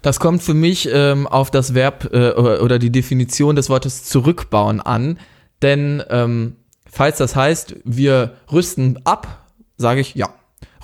[0.03, 4.81] Das kommt für mich ähm, auf das Verb äh, oder die Definition des Wortes zurückbauen
[4.81, 5.19] an.
[5.63, 6.57] Denn ähm,
[6.91, 10.29] falls das heißt, wir rüsten ab, sage ich ja.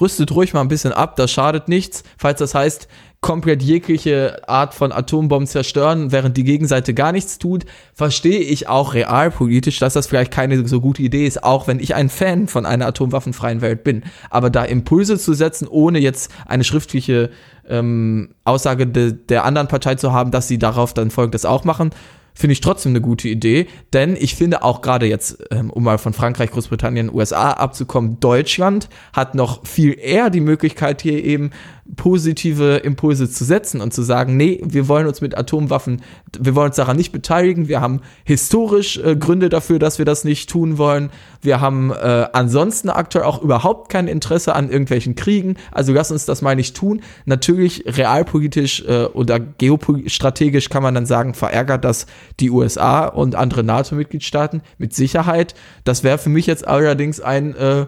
[0.01, 2.05] Rüstet ruhig mal ein bisschen ab, das schadet nichts.
[2.19, 2.89] Falls das heißt,
[3.21, 8.95] komplett jegliche Art von Atombomben zerstören, während die Gegenseite gar nichts tut, verstehe ich auch
[8.95, 12.67] realpolitisch, dass das vielleicht keine so gute Idee ist, auch wenn ich ein Fan von
[12.67, 14.05] einer atomwaffenfreien Welt bin.
[14.31, 17.31] Aber da Impulse zu setzen, ohne jetzt eine schriftliche
[17.69, 21.91] ähm, Aussage de, der anderen Partei zu haben, dass sie darauf dann folgendes auch machen,
[22.37, 25.99] finde ich trotzdem eine gute Idee, denn ich finde auch gerade jetzt, ähm, um mal
[25.99, 31.51] von Frankreich, Großbritannien, USA abzukommen, Deutschland hat noch viel eher die Möglichkeit hier eben
[31.95, 36.03] positive Impulse zu setzen und zu sagen, nee, wir wollen uns mit Atomwaffen,
[36.39, 40.25] wir wollen uns daran nicht beteiligen, wir haben historisch äh, Gründe dafür, dass wir das
[40.25, 41.11] nicht tun wollen,
[41.43, 46.25] wir haben äh, ansonsten aktuell auch überhaupt kein Interesse an irgendwelchen Kriegen, also lass uns
[46.25, 47.03] das mal nicht tun.
[47.25, 52.07] Natürlich realpolitisch äh, oder geostrategisch kann man dann sagen, verärgert das
[52.41, 55.55] die USA und andere NATO-Mitgliedstaaten mit Sicherheit.
[55.85, 57.87] Das wäre für mich jetzt allerdings ein äh,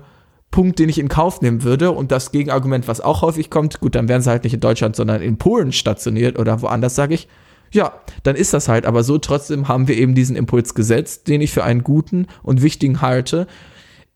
[0.51, 1.91] Punkt, den ich in Kauf nehmen würde.
[1.91, 4.97] Und das Gegenargument, was auch häufig kommt, gut, dann wären sie halt nicht in Deutschland,
[4.97, 7.29] sondern in Polen stationiert oder woanders, sage ich.
[7.71, 8.87] Ja, dann ist das halt.
[8.87, 12.63] Aber so trotzdem haben wir eben diesen Impuls gesetzt, den ich für einen guten und
[12.63, 13.47] wichtigen halte,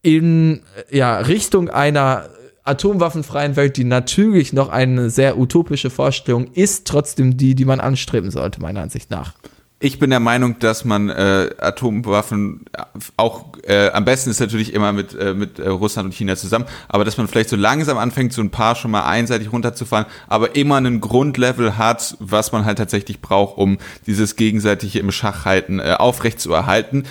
[0.03, 2.31] in ja, Richtung einer
[2.65, 8.31] atomwaffenfreien Welt, die natürlich noch eine sehr utopische Vorstellung ist, trotzdem die, die man anstreben
[8.31, 9.35] sollte, meiner Ansicht nach.
[9.85, 12.67] Ich bin der Meinung, dass man äh, Atomwaffen
[13.17, 16.67] auch äh, am besten ist natürlich immer mit, äh, mit äh, Russland und China zusammen,
[16.87, 20.55] aber dass man vielleicht so langsam anfängt, so ein paar schon mal einseitig runterzufahren, aber
[20.55, 25.97] immer einen Grundlevel hat, was man halt tatsächlich braucht, um dieses gegenseitige im Schachhalten äh,
[25.99, 27.03] aufrechtzuerhalten.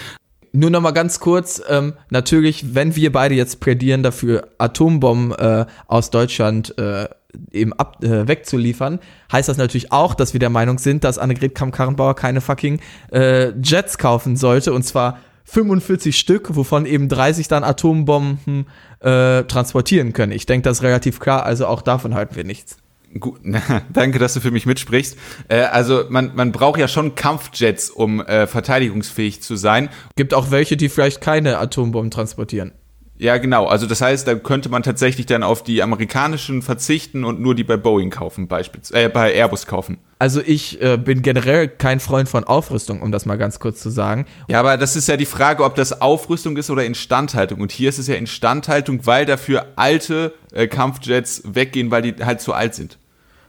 [0.53, 5.65] Nur noch mal ganz kurz, ähm, natürlich, wenn wir beide jetzt plädieren dafür, Atombomben äh,
[5.88, 7.10] aus Deutschland äh,
[7.52, 9.00] eben ab, äh, wegzuliefern,
[9.32, 12.80] heißt das natürlich auch, dass wir der Meinung sind, dass Annegret Kamm-Karrenbauer keine fucking
[13.12, 18.67] äh, Jets kaufen sollte und zwar 45 Stück, wovon eben 30 dann Atombomben
[19.00, 20.32] äh, transportieren können.
[20.32, 22.78] Ich denke, das ist relativ klar, also auch davon halten wir nichts.
[23.20, 23.41] Gut,
[23.94, 25.17] danke, dass du für mich mitsprichst.
[25.50, 29.89] Äh, also man, man braucht ja schon Kampfjets, um äh, verteidigungsfähig zu sein.
[30.15, 32.72] Gibt auch welche, die vielleicht keine Atombomben transportieren.
[33.21, 33.67] Ja, genau.
[33.67, 37.63] Also das heißt, da könnte man tatsächlich dann auf die amerikanischen verzichten und nur die
[37.63, 39.99] bei Boeing kaufen, beispielsweise, äh, bei Airbus kaufen.
[40.17, 43.91] Also ich äh, bin generell kein Freund von Aufrüstung, um das mal ganz kurz zu
[43.91, 44.25] sagen.
[44.47, 47.62] Ja, aber das ist ja die Frage, ob das Aufrüstung ist oder Instandhaltung.
[47.62, 52.41] Und hier ist es ja Instandhaltung, weil dafür alte äh, Kampfjets weggehen, weil die halt
[52.41, 52.97] zu alt sind.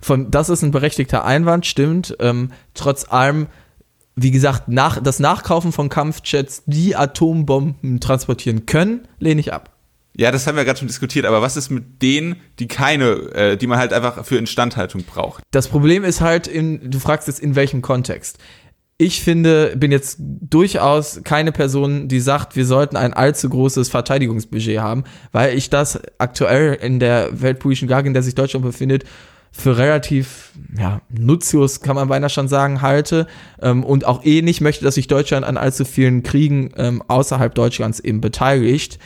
[0.03, 2.15] Von, das ist ein berechtigter Einwand, stimmt.
[2.21, 3.47] Ähm, trotz allem
[4.15, 9.71] wie gesagt, nach, das Nachkaufen von Kampfjets, die Atombomben transportieren können, lehne ich ab.
[10.15, 13.57] Ja, das haben wir gerade schon diskutiert, aber was ist mit denen, die keine, äh,
[13.57, 15.43] die man halt einfach für Instandhaltung braucht?
[15.53, 18.39] Das Problem ist halt, in, du fragst jetzt in welchem Kontext.
[18.99, 24.81] Ich finde, bin jetzt durchaus keine Person, die sagt, wir sollten ein allzu großes Verteidigungsbudget
[24.81, 29.05] haben, weil ich das aktuell in der weltpolitischen Lage, in der sich Deutschland befindet,
[29.53, 33.27] für relativ ja, nutzlos, kann man beinahe schon sagen, halte
[33.61, 37.55] ähm, und auch eh nicht möchte, dass sich Deutschland an allzu vielen Kriegen ähm, außerhalb
[37.55, 38.99] Deutschlands eben beteiligt.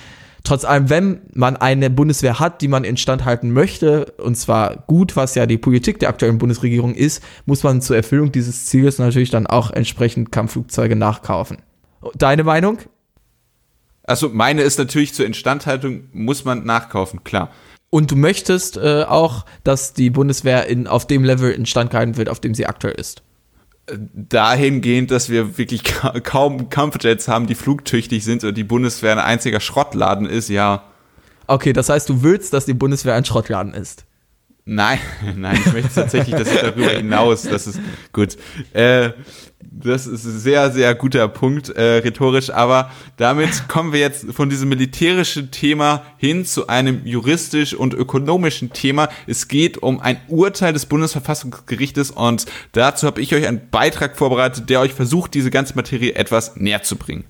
[0.44, 5.16] Trotz allem, wenn man eine Bundeswehr hat, die man instand halten möchte, und zwar gut,
[5.16, 9.30] was ja die Politik der aktuellen Bundesregierung ist, muss man zur Erfüllung dieses Ziels natürlich
[9.30, 11.58] dann auch entsprechend Kampfflugzeuge nachkaufen.
[12.14, 12.78] Deine Meinung?
[14.04, 17.50] Also meine ist natürlich zur Instandhaltung muss man nachkaufen, klar.
[17.90, 22.28] Und du möchtest äh, auch, dass die Bundeswehr in, auf dem Level instand gehalten wird,
[22.28, 23.22] auf dem sie aktuell ist.
[23.88, 29.18] Dahingehend, dass wir wirklich ka kaum Kampfjets haben, die flugtüchtig sind und die Bundeswehr ein
[29.20, 30.82] einziger Schrottladen ist, ja.
[31.46, 34.04] Okay, das heißt, du willst, dass die Bundeswehr ein Schrottladen ist.
[34.68, 34.98] Nein,
[35.36, 37.80] nein, ich möchte tatsächlich, dass ich darüber hinaus, das ist
[38.12, 38.36] gut.
[38.72, 39.10] Äh,
[39.60, 44.50] das ist ein sehr, sehr guter Punkt, äh, rhetorisch, aber damit kommen wir jetzt von
[44.50, 49.08] diesem militärischen Thema hin zu einem juristisch und ökonomischen Thema.
[49.28, 54.68] Es geht um ein Urteil des Bundesverfassungsgerichtes und dazu habe ich euch einen Beitrag vorbereitet,
[54.68, 57.24] der euch versucht, diese ganze Materie etwas näher zu bringen.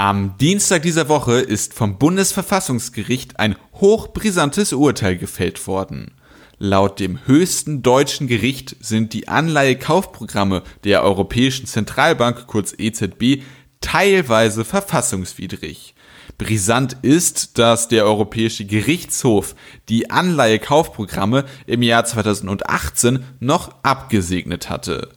[0.00, 6.12] Am Dienstag dieser Woche ist vom Bundesverfassungsgericht ein hochbrisantes Urteil gefällt worden.
[6.56, 13.42] Laut dem höchsten deutschen Gericht sind die Anleihekaufprogramme der Europäischen Zentralbank kurz EZB
[13.80, 15.96] teilweise verfassungswidrig.
[16.38, 19.56] Brisant ist, dass der Europäische Gerichtshof
[19.88, 25.08] die Anleihekaufprogramme im Jahr 2018 noch abgesegnet hatte.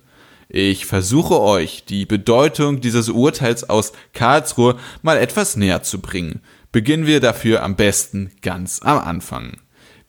[0.54, 6.42] Ich versuche euch die Bedeutung dieses Urteils aus Karlsruhe mal etwas näher zu bringen.
[6.74, 9.54] Beginnen wir dafür am besten ganz am Anfang.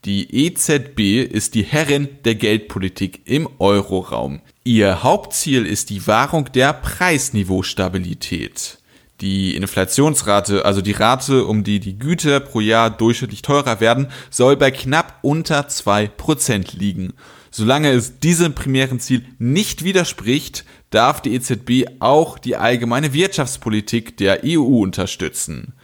[0.05, 4.41] Die EZB ist die Herrin der Geldpolitik im Euroraum.
[4.65, 8.79] Ihr Hauptziel ist die Wahrung der Preisniveaustabilität.
[9.21, 14.57] Die Inflationsrate, also die Rate, um die die Güter pro Jahr durchschnittlich teurer werden, soll
[14.57, 17.13] bei knapp unter 2% liegen.
[17.55, 24.41] Solange es diesem primären Ziel nicht widerspricht, darf die EZB auch die allgemeine Wirtschaftspolitik der
[24.43, 25.75] EU unterstützen.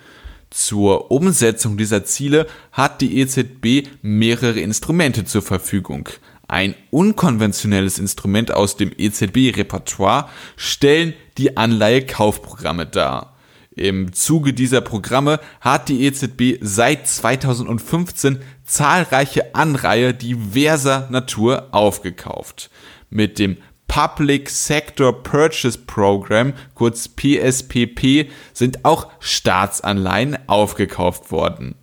[0.49, 6.09] Zur Umsetzung dieser Ziele hat die EZB mehrere Instrumente zur Verfügung.
[6.49, 13.38] Ein unkonventionelles Instrument aus dem EZB-Repertoire stellen die Anleihekaufprogramme dar.
[13.79, 22.71] Im Zuge dieser Programme hat die EZB seit 2015 zahlreiche Anreihe diverser Natur aufgekauft.
[23.09, 31.77] Mit dem Public Sector Purchase Program, kurz PSPP, sind auch Staatsanleihen aufgekauft worden.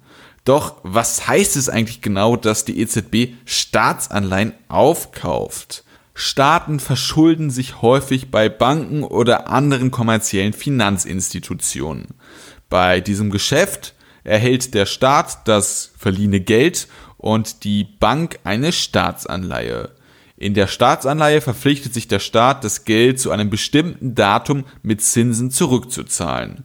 [0.44, 5.85] Doch was heißt es eigentlich genau, dass die EZB Staatsanleihen aufkauft?
[6.18, 12.08] Staaten verschulden sich häufig bei Banken oder anderen kommerziellen Finanzinstitutionen.
[12.70, 19.92] Bei diesem Geschäft erhält der Staat das verliehene Geld und die Bank eine Staatsanleihe.
[20.38, 25.52] In der Staatsanleihe verpflichtet sich der Staat, das Geld zu einem bestimmten Datum mit Zinsen
[25.52, 26.64] zurückzuzahlen.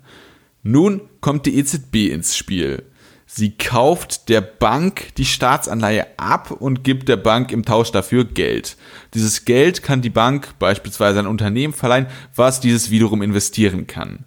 [0.63, 2.85] Nun kommt die EZB ins Spiel.
[3.33, 8.77] Sie kauft der Bank die Staatsanleihe ab und gibt der Bank im Tausch dafür Geld.
[9.15, 14.25] Dieses Geld kann die Bank beispielsweise an Unternehmen verleihen, was dieses wiederum investieren kann.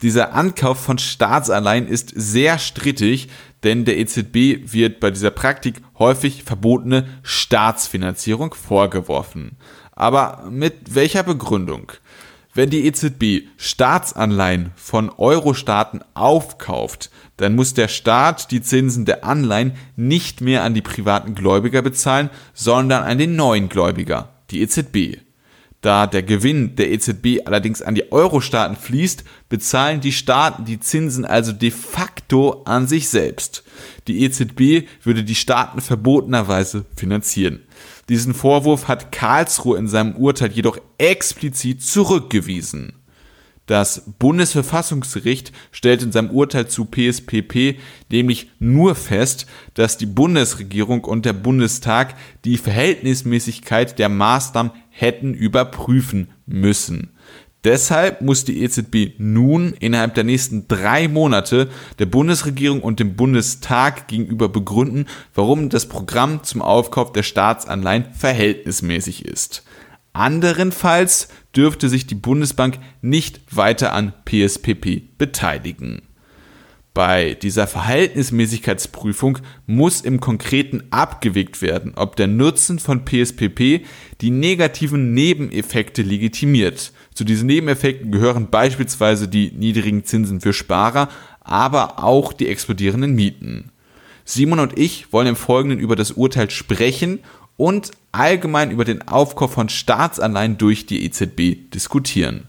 [0.00, 3.28] Dieser Ankauf von Staatsanleihen ist sehr strittig,
[3.64, 9.58] denn der EZB wird bei dieser Praktik häufig verbotene Staatsfinanzierung vorgeworfen.
[9.92, 11.92] Aber mit welcher Begründung?
[12.58, 19.74] Wenn die EZB Staatsanleihen von Euro-Staaten aufkauft, dann muss der Staat die Zinsen der Anleihen
[19.94, 25.18] nicht mehr an die privaten Gläubiger bezahlen, sondern an den neuen Gläubiger, die EZB.
[25.82, 31.24] Da der Gewinn der EZB allerdings an die Euro-Staaten fließt, bezahlen die Staaten die Zinsen
[31.24, 33.62] also de facto an sich selbst.
[34.08, 37.60] Die EZB würde die Staaten verbotenerweise finanzieren.
[38.08, 42.94] Diesen Vorwurf hat Karlsruhe in seinem Urteil jedoch explizit zurückgewiesen.
[43.68, 47.78] Das Bundesverfassungsgericht stellt in seinem Urteil zu PSPP
[48.10, 52.14] nämlich nur fest, dass die Bundesregierung und der Bundestag
[52.46, 57.10] die Verhältnismäßigkeit der Maßnahmen hätten überprüfen müssen.
[57.64, 61.68] Deshalb muss die EZB nun innerhalb der nächsten drei Monate
[61.98, 69.24] der Bundesregierung und dem Bundestag gegenüber begründen, warum das Programm zum Aufkauf der Staatsanleihen verhältnismäßig
[69.24, 69.64] ist.
[70.12, 76.02] Anderenfalls dürfte sich die Bundesbank nicht weiter an PSPP beteiligen.
[76.94, 83.84] Bei dieser Verhältnismäßigkeitsprüfung muss im Konkreten abgewegt werden, ob der Nutzen von PSPP
[84.20, 86.92] die negativen Nebeneffekte legitimiert.
[87.18, 91.08] Zu diesen Nebeneffekten gehören beispielsweise die niedrigen Zinsen für Sparer,
[91.40, 93.72] aber auch die explodierenden Mieten.
[94.24, 97.18] Simon und ich wollen im Folgenden über das Urteil sprechen
[97.56, 102.46] und allgemein über den Aufkauf von Staatsanleihen durch die EZB diskutieren.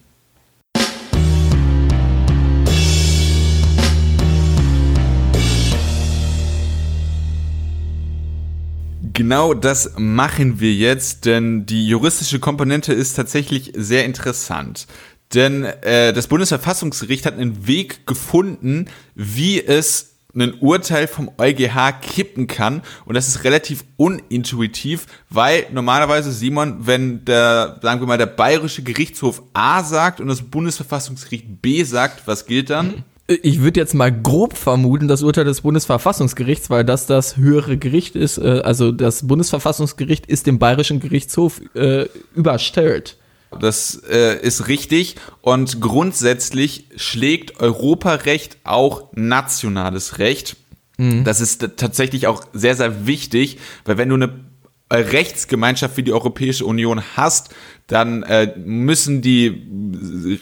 [9.20, 14.88] Genau das machen wir jetzt, denn die juristische Komponente ist tatsächlich sehr interessant.
[15.34, 22.48] Denn äh, das Bundesverfassungsgericht hat einen Weg gefunden, wie es ein Urteil vom EuGH kippen
[22.48, 22.82] kann.
[23.04, 28.84] Und das ist relativ unintuitiv, weil normalerweise, Simon, wenn der, sagen wir mal, der Bayerische
[28.84, 33.04] Gerichtshof A sagt und das Bundesverfassungsgericht B sagt, was gilt dann?
[33.30, 38.16] Ich würde jetzt mal grob vermuten, das Urteil des Bundesverfassungsgerichts, weil das das höhere Gericht
[38.16, 43.18] ist, äh, also das Bundesverfassungsgericht ist dem Bayerischen Gerichtshof äh, überstellt.
[43.60, 50.56] Das äh, ist richtig und grundsätzlich schlägt Europarecht auch nationales Recht.
[50.98, 51.24] Mhm.
[51.24, 54.49] Das ist tatsächlich auch sehr, sehr wichtig, weil wenn du eine
[54.98, 57.54] Rechtsgemeinschaft wie die Europäische Union hast,
[57.88, 59.68] dann äh, müssen die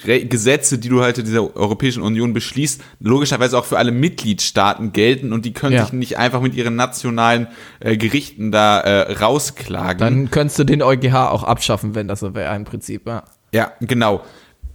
[0.06, 4.92] Re Gesetze, die du halt in dieser Europäischen Union beschließt, logischerweise auch für alle Mitgliedstaaten
[4.92, 5.84] gelten und die können ja.
[5.84, 7.48] sich nicht einfach mit ihren nationalen
[7.80, 10.00] äh, Gerichten da äh, rausklagen.
[10.00, 13.08] Dann könntest du den EuGH auch abschaffen, wenn das so wäre im Prinzip.
[13.08, 14.24] Ja, ja genau.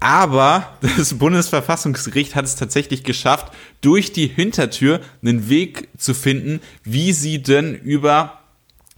[0.01, 7.13] Aber das Bundesverfassungsgericht hat es tatsächlich geschafft, durch die Hintertür einen Weg zu finden, wie
[7.13, 8.42] sie denn über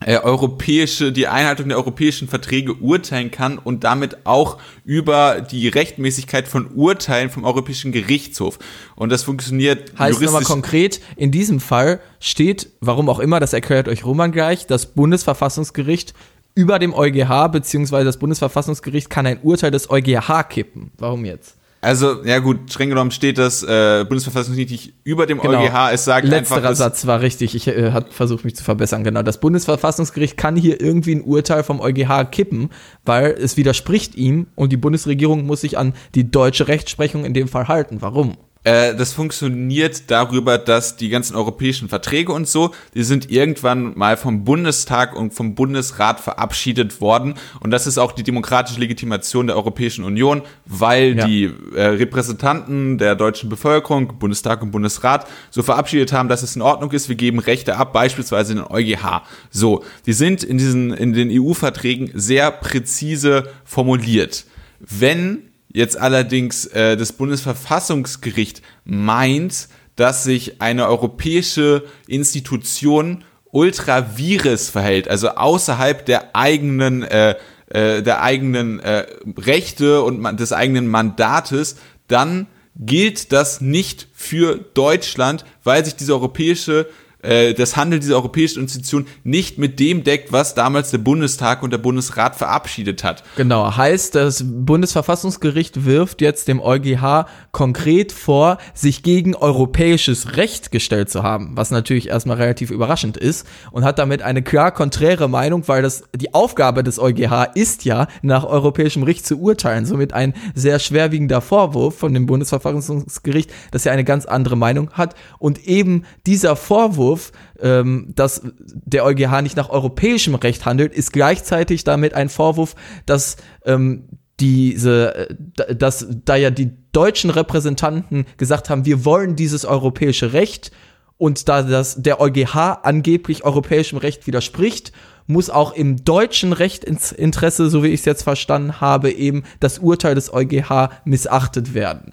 [0.07, 6.47] äh, europäische, die Einhaltung der europäischen Verträge urteilen kann und damit auch über die Rechtmäßigkeit
[6.47, 8.59] von Urteilen vom Europäischen Gerichtshof.
[8.97, 13.89] Und das funktioniert heißt nochmal konkret, in diesem Fall steht, warum auch immer, das erklärt
[13.89, 16.13] euch Roman gleich, das Bundesverfassungsgericht
[16.55, 20.93] über dem EuGH, beziehungsweise das Bundesverfassungsgericht kann ein Urteil des EuGH kippen.
[20.99, 21.57] Warum jetzt?
[21.85, 25.63] Also, ja gut, streng genommen steht das äh, Bundesverfassungsgericht nicht über dem genau.
[25.63, 25.93] EuGH.
[25.93, 26.71] Es sagt Letzterer einfach.
[26.71, 27.55] Letzterer Satz war richtig.
[27.55, 29.05] Ich äh, habe versucht, mich zu verbessern.
[29.05, 29.23] Genau.
[29.23, 32.71] Das Bundesverfassungsgericht kann hier irgendwie ein Urteil vom EuGH kippen,
[33.05, 37.49] weil es widerspricht ihm und die Bundesregierung muss sich an die deutsche Rechtsprechung in dem
[37.49, 37.99] Fall halten.
[38.01, 38.39] Warum?
[38.65, 44.17] Äh, das funktioniert darüber, dass die ganzen europäischen Verträge und so, die sind irgendwann mal
[44.17, 47.35] vom Bundestag und vom Bundesrat verabschiedet worden.
[47.61, 51.27] Und das ist auch die demokratische Legitimation der Europäischen Union, weil ja.
[51.27, 56.63] die äh, Repräsentanten der deutschen Bevölkerung, Bundestag und Bundesrat, so verabschiedet haben, dass es in
[56.63, 59.23] Ordnung ist, wir geben Rechte ab, beispielsweise in den EuGH.
[59.51, 64.47] So, die sind in diesen, in den EU-Verträgen sehr präzise formuliert.
[64.81, 75.09] Wenn jetzt allerdings äh, das Bundesverfassungsgericht meint, dass sich eine europäische Institution ultra vires verhält,
[75.09, 77.35] also außerhalb der eigenen äh,
[77.69, 79.07] äh, der eigenen äh,
[79.39, 81.77] Rechte und des eigenen Mandates,
[82.09, 86.87] dann gilt das nicht für Deutschland, weil sich diese europäische
[87.25, 91.73] äh, das Handeln dieser europäischen Institution nicht mit dem deckt, was damals der Bundestag und
[91.73, 93.25] der Bundesrat verabschiedet hat.
[93.37, 101.11] Genau, heißt, das Bundesverfassungsgericht wirft jetzt dem EuGH konkret vor, sich gegen europäisches Recht gestellt
[101.11, 105.67] zu haben, was natürlich erstmal relativ überraschend ist und hat damit eine klar konträre Meinung,
[105.67, 109.87] weil das die Aufgabe des EuGH ist ja, nach europäischem Recht zu urteilen.
[109.87, 115.15] Somit ein sehr schwerwiegender Vorwurf von dem Bundesverfassungsgericht, dass er eine ganz andere Meinung hat
[115.39, 121.13] und eben dieser Vorwurf Vorwurf, ähm, dass der EuGH nicht nach europäischem Recht handelt, ist
[121.13, 122.75] gleichzeitig damit ein Vorwurf,
[123.07, 124.09] dass ähm,
[124.41, 130.73] diese, äh, dass da ja die deutschen Repräsentanten gesagt haben, wir wollen dieses europäische Recht
[131.17, 134.93] und da das der EuGH angeblich europäischem Recht widerspricht,
[135.27, 139.45] muss auch im deutschen Recht ins Interesse, so wie ich es jetzt verstanden habe, eben
[139.61, 142.13] das Urteil des EuGH missachtet werden.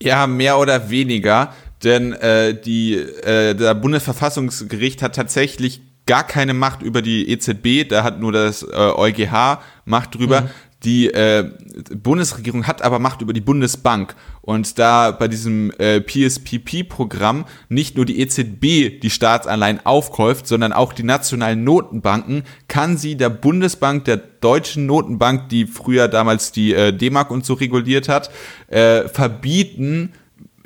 [0.00, 6.82] Ja, mehr oder weniger denn äh, die, äh, der Bundesverfassungsgericht hat tatsächlich gar keine Macht
[6.82, 10.42] über die EZB, da hat nur das äh, EuGH Macht drüber.
[10.42, 10.50] Mhm.
[10.82, 11.50] Die äh,
[11.94, 14.14] Bundesregierung hat aber Macht über die Bundesbank.
[14.40, 20.94] Und da bei diesem äh, PSPP-Programm nicht nur die EZB die Staatsanleihen aufkäuft, sondern auch
[20.94, 26.92] die nationalen Notenbanken, kann sie der Bundesbank, der deutschen Notenbank, die früher damals die äh,
[26.92, 28.30] D-Mark und so reguliert hat,
[28.68, 30.14] äh, verbieten,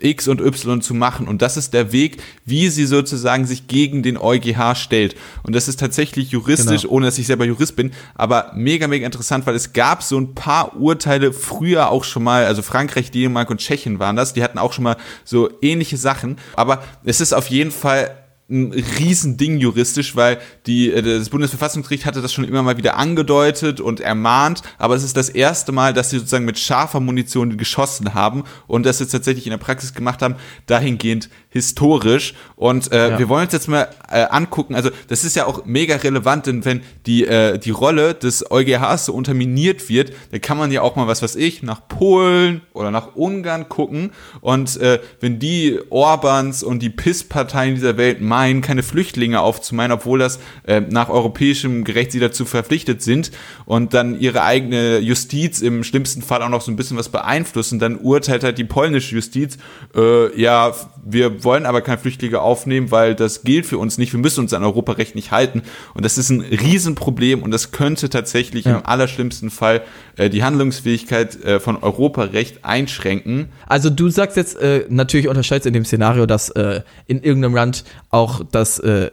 [0.05, 1.27] X und Y zu machen.
[1.27, 5.17] Und das ist der Weg, wie sie sozusagen sich gegen den EuGH stellt.
[5.43, 6.95] Und das ist tatsächlich juristisch, genau.
[6.95, 10.35] ohne dass ich selber Jurist bin, aber mega, mega interessant, weil es gab so ein
[10.35, 14.59] paar Urteile früher auch schon mal, also Frankreich, Dänemark und Tschechien waren das, die hatten
[14.59, 16.37] auch schon mal so ähnliche Sachen.
[16.55, 18.23] Aber es ist auf jeden Fall
[18.55, 23.81] ein Riesending juristisch, weil die, äh, das Bundesverfassungsgericht hatte das schon immer mal wieder angedeutet
[23.81, 28.14] und ermahnt, aber es ist das erste Mal, dass sie sozusagen mit scharfer Munition geschossen
[28.14, 30.37] haben und das jetzt tatsächlich in der Praxis gemacht haben,
[30.67, 32.35] dahingehend historisch.
[32.57, 33.19] Und äh, ja.
[33.19, 36.65] wir wollen uns jetzt mal äh, angucken, also das ist ja auch mega relevant, denn
[36.65, 40.96] wenn die, äh, die Rolle des EuGHs so unterminiert wird, dann kann man ja auch
[40.96, 46.63] mal, was weiß ich, nach Polen oder nach Ungarn gucken und äh, wenn die Orbans
[46.63, 52.13] und die PIS-Parteien dieser Welt meinen, keine Flüchtlinge aufzumeinen, obwohl das äh, nach europäischem Gerecht
[52.13, 53.31] sie dazu verpflichtet sind
[53.65, 57.79] und dann ihre eigene Justiz im schlimmsten Fall auch noch so ein bisschen was beeinflussen,
[57.79, 59.57] dann urteilt halt die polnische Justiz,
[59.97, 60.75] äh, ja,
[61.07, 64.53] wir wollen aber keine Flüchtlinge aufnehmen, weil das gilt für uns nicht, wir müssen uns
[64.53, 65.63] an Europarecht nicht halten
[65.95, 68.77] und das ist ein Riesenproblem und das könnte tatsächlich ja.
[68.77, 69.83] im allerschlimmsten Fall
[70.17, 73.49] äh, die Handlungsfähigkeit äh, von Europarecht einschränken.
[73.67, 77.85] Also du sagst jetzt äh, natürlich unterscheidest in dem Szenario, dass äh, in irgendeinem Land
[78.11, 79.10] auch das äh,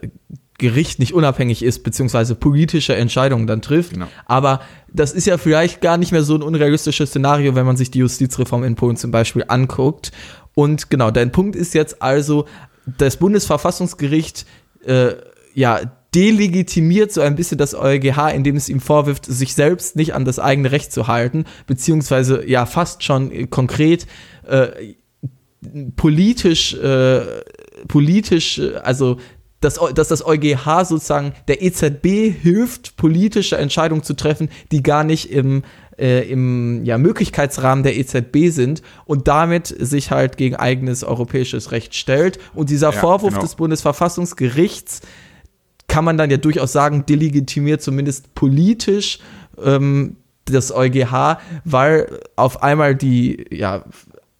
[0.58, 3.94] Gericht nicht unabhängig ist, beziehungsweise politische Entscheidungen dann trifft.
[3.94, 4.06] Genau.
[4.26, 4.60] Aber
[4.92, 7.98] das ist ja vielleicht gar nicht mehr so ein unrealistisches Szenario, wenn man sich die
[7.98, 10.12] Justizreform in Polen zum Beispiel anguckt.
[10.54, 12.46] Und genau, dein Punkt ist jetzt also,
[12.98, 14.46] das Bundesverfassungsgericht
[14.84, 15.14] äh,
[15.54, 15.80] ja
[16.14, 20.38] delegitimiert so ein bisschen das EuGH, indem es ihm vorwirft, sich selbst nicht an das
[20.38, 24.06] eigene Recht zu halten, beziehungsweise ja fast schon konkret
[24.46, 24.94] äh,
[25.96, 27.20] politisch, äh,
[27.88, 29.18] politisch, also
[29.62, 35.30] dass, dass das EuGH sozusagen der EZB hilft, politische Entscheidungen zu treffen, die gar nicht
[35.30, 35.62] im,
[35.98, 41.94] äh, im ja, Möglichkeitsrahmen der EZB sind und damit sich halt gegen eigenes europäisches Recht
[41.94, 42.38] stellt.
[42.54, 43.42] Und dieser ja, Vorwurf genau.
[43.42, 45.02] des Bundesverfassungsgerichts
[45.86, 49.20] kann man dann ja durchaus sagen, delegitimiert zumindest politisch
[49.62, 50.16] ähm,
[50.46, 53.84] das EuGH, weil auf einmal die ja,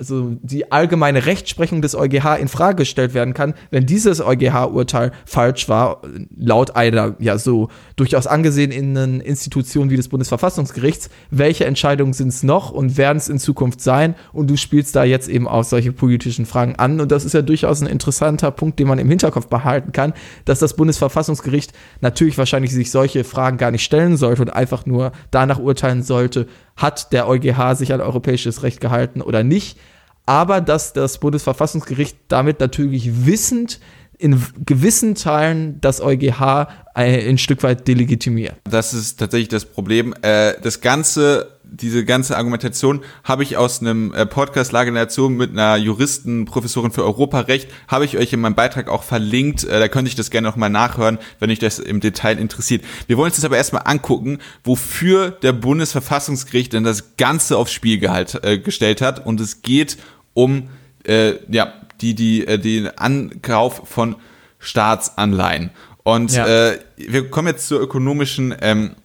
[0.03, 5.69] also die allgemeine Rechtsprechung des EuGH in Frage gestellt werden kann, wenn dieses EuGH-Urteil falsch
[5.69, 6.03] war,
[6.37, 12.73] laut einer ja so durchaus angesehenen Institution wie des Bundesverfassungsgerichts, welche Entscheidungen sind es noch
[12.73, 14.17] und werden es in Zukunft sein?
[14.33, 17.01] Und du spielst da jetzt eben auch solche politischen Fragen an.
[17.01, 20.15] Und das ist ja durchaus ein interessanter Punkt, den man im Hinterkopf behalten kann,
[20.47, 25.13] dass das Bundesverfassungsgericht natürlich wahrscheinlich sich solche Fragen gar nicht stellen sollte und einfach nur
[25.31, 29.79] danach urteilen sollte, hat der EuGH sich an europäisches Recht gehalten oder nicht
[30.27, 33.81] aber dass das Bundesverfassungsgericht damit natürlich wissend
[34.19, 38.55] in gewissen Teilen das EuGH ein, Stück weit delegitimiert.
[38.65, 40.15] Das ist tatsächlich das Problem.
[40.23, 45.51] Äh, das Ganze diese ganze Argumentation habe ich aus einem äh, Podcast Lage Nation mit
[45.51, 49.65] einer Juristen, Professorin für Europarecht, habe ich euch in meinem Beitrag auch verlinkt.
[49.65, 52.85] Äh, da könnte ich das gerne nochmal nachhören, wenn euch das im Detail interessiert.
[53.07, 57.99] Wir wollen uns das aber erstmal angucken, wofür der Bundesverfassungsgericht denn das Ganze aufs Spiel
[57.99, 59.25] gehalt, äh, gestellt hat.
[59.25, 59.97] Und es geht
[60.35, 60.69] um
[61.05, 64.17] äh, ja, die, die, äh, den Ankauf von
[64.59, 65.71] Staatsanleihen.
[66.03, 66.47] Und ja.
[66.47, 68.97] äh, wir kommen jetzt zur ökonomischen ähm,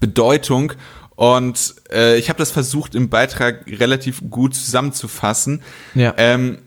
[0.00, 0.72] Bedeutung.
[1.16, 5.62] Und äh, ich habe das versucht im Beitrag relativ gut zusammenzufassen.
[5.94, 6.14] Ja.
[6.16, 6.58] Ähm,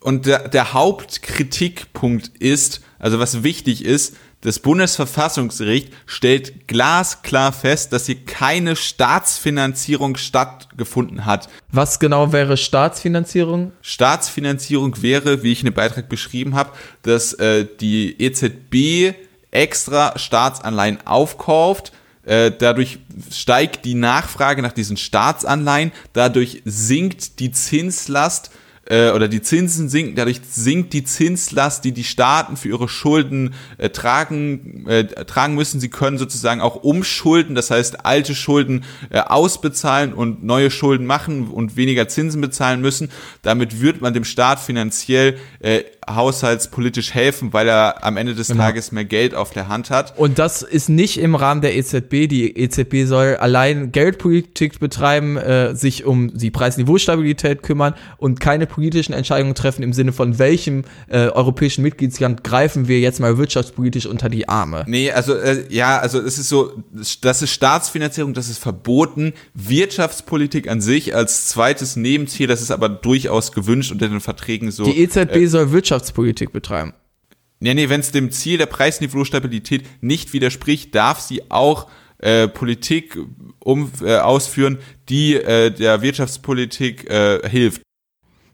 [0.00, 8.06] und der, der Hauptkritikpunkt ist, also was wichtig ist, das Bundesverfassungsgericht stellt glasklar fest, dass
[8.06, 11.48] hier keine Staatsfinanzierung stattgefunden hat.
[11.70, 13.70] Was genau wäre Staatsfinanzierung?
[13.82, 16.72] Staatsfinanzierung wäre, wie ich in dem Beitrag beschrieben habe,
[17.02, 19.14] dass äh, die EZB
[19.52, 21.92] extra Staatsanleihen aufkauft,
[22.24, 22.98] dadurch
[23.30, 28.50] steigt die Nachfrage nach diesen Staatsanleihen, dadurch sinkt die Zinslast
[28.86, 33.54] äh, oder die Zinsen sinken, dadurch sinkt die Zinslast, die die Staaten für ihre Schulden
[33.78, 35.80] äh, tragen, äh, tragen müssen.
[35.80, 41.48] Sie können sozusagen auch umschulden, das heißt alte Schulden äh, ausbezahlen und neue Schulden machen
[41.48, 43.10] und weniger Zinsen bezahlen müssen.
[43.42, 48.62] Damit wird man dem Staat finanziell äh, haushaltspolitisch helfen, weil er am Ende des genau.
[48.62, 50.18] Tages mehr Geld auf der Hand hat.
[50.18, 52.28] Und das ist nicht im Rahmen der EZB.
[52.28, 59.12] Die EZB soll allein Geldpolitik betreiben, äh, sich um die Preisniveaustabilität kümmern und keine politischen
[59.12, 64.28] Entscheidungen treffen im Sinne von welchem äh, europäischen Mitgliedsland greifen wir jetzt mal wirtschaftspolitisch unter
[64.28, 64.84] die Arme.
[64.86, 66.72] Nee, also äh, ja, also es ist so,
[67.20, 69.32] das ist Staatsfinanzierung, das ist verboten.
[69.54, 74.84] Wirtschaftspolitik an sich als zweites Nebenziel, das ist aber durchaus gewünscht unter den Verträgen so.
[74.84, 76.94] Die EZB äh, soll Wirtschaftspolitik betreiben.
[77.60, 81.88] Nee, nee, wenn es dem Ziel der Preisniveaustabilität nicht widerspricht, darf sie auch
[82.18, 83.18] äh, Politik
[83.60, 84.78] um, äh, ausführen,
[85.08, 87.82] die äh, der Wirtschaftspolitik äh, hilft.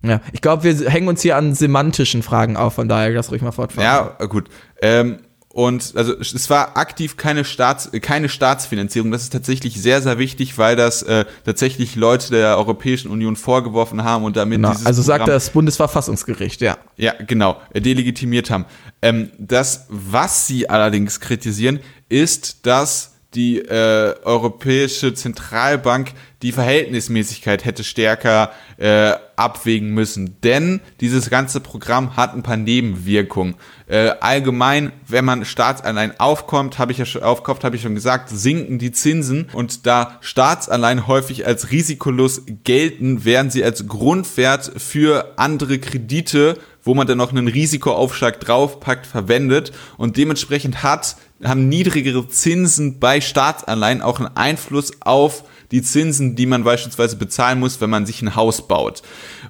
[0.02, 3.42] Ja, ich glaube, wir hängen uns hier an semantischen Fragen auf, von daher lass ruhig
[3.42, 4.16] mal fortfahren.
[4.20, 4.48] Ja, gut.
[4.82, 5.18] Ähm,
[5.58, 9.10] und also es war aktiv keine Staats keine Staatsfinanzierung.
[9.10, 14.04] Das ist tatsächlich sehr sehr wichtig, weil das äh, tatsächlich Leute der Europäischen Union vorgeworfen
[14.04, 14.70] haben und damit genau.
[14.70, 16.78] dieses Also sagt Programm- das Bundesverfassungsgericht, ja.
[16.96, 18.66] ja, genau, äh, delegitimiert haben.
[19.02, 26.12] Ähm, das, was sie allerdings kritisieren, ist, dass die äh, Europäische Zentralbank
[26.42, 30.36] die Verhältnismäßigkeit hätte stärker äh, abwägen müssen.
[30.42, 33.54] Denn dieses ganze Programm hat ein paar Nebenwirkungen.
[33.86, 38.28] Äh, allgemein, wenn man Staatsanleihen aufkommt, habe ich ja schon aufkauft, habe ich schon gesagt,
[38.28, 45.34] sinken die Zinsen und da Staatsanleihen häufig als risikolos gelten, werden sie als Grundwert für
[45.36, 46.58] andere Kredite
[46.88, 53.20] wo man dann noch einen Risikoaufschlag draufpackt, verwendet und dementsprechend hat, haben niedrigere Zinsen bei
[53.20, 58.22] Staatsanleihen auch einen Einfluss auf die Zinsen, die man beispielsweise bezahlen muss, wenn man sich
[58.22, 59.02] ein Haus baut.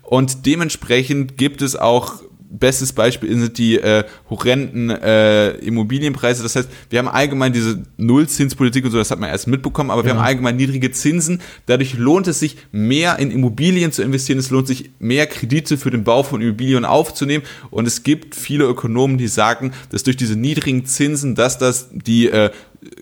[0.03, 6.43] Und dementsprechend gibt es auch bestes Beispiel sind die äh, horrenden äh, Immobilienpreise.
[6.43, 10.05] Das heißt, wir haben allgemein diese Nullzinspolitik und so, das hat man erst mitbekommen, aber
[10.05, 11.41] wir haben allgemein niedrige Zinsen.
[11.67, 14.39] Dadurch lohnt es sich, mehr in Immobilien zu investieren.
[14.39, 17.45] Es lohnt sich, mehr Kredite für den Bau von Immobilien aufzunehmen.
[17.71, 22.29] Und es gibt viele Ökonomen, die sagen, dass durch diese niedrigen Zinsen, dass das die
[22.29, 22.51] äh,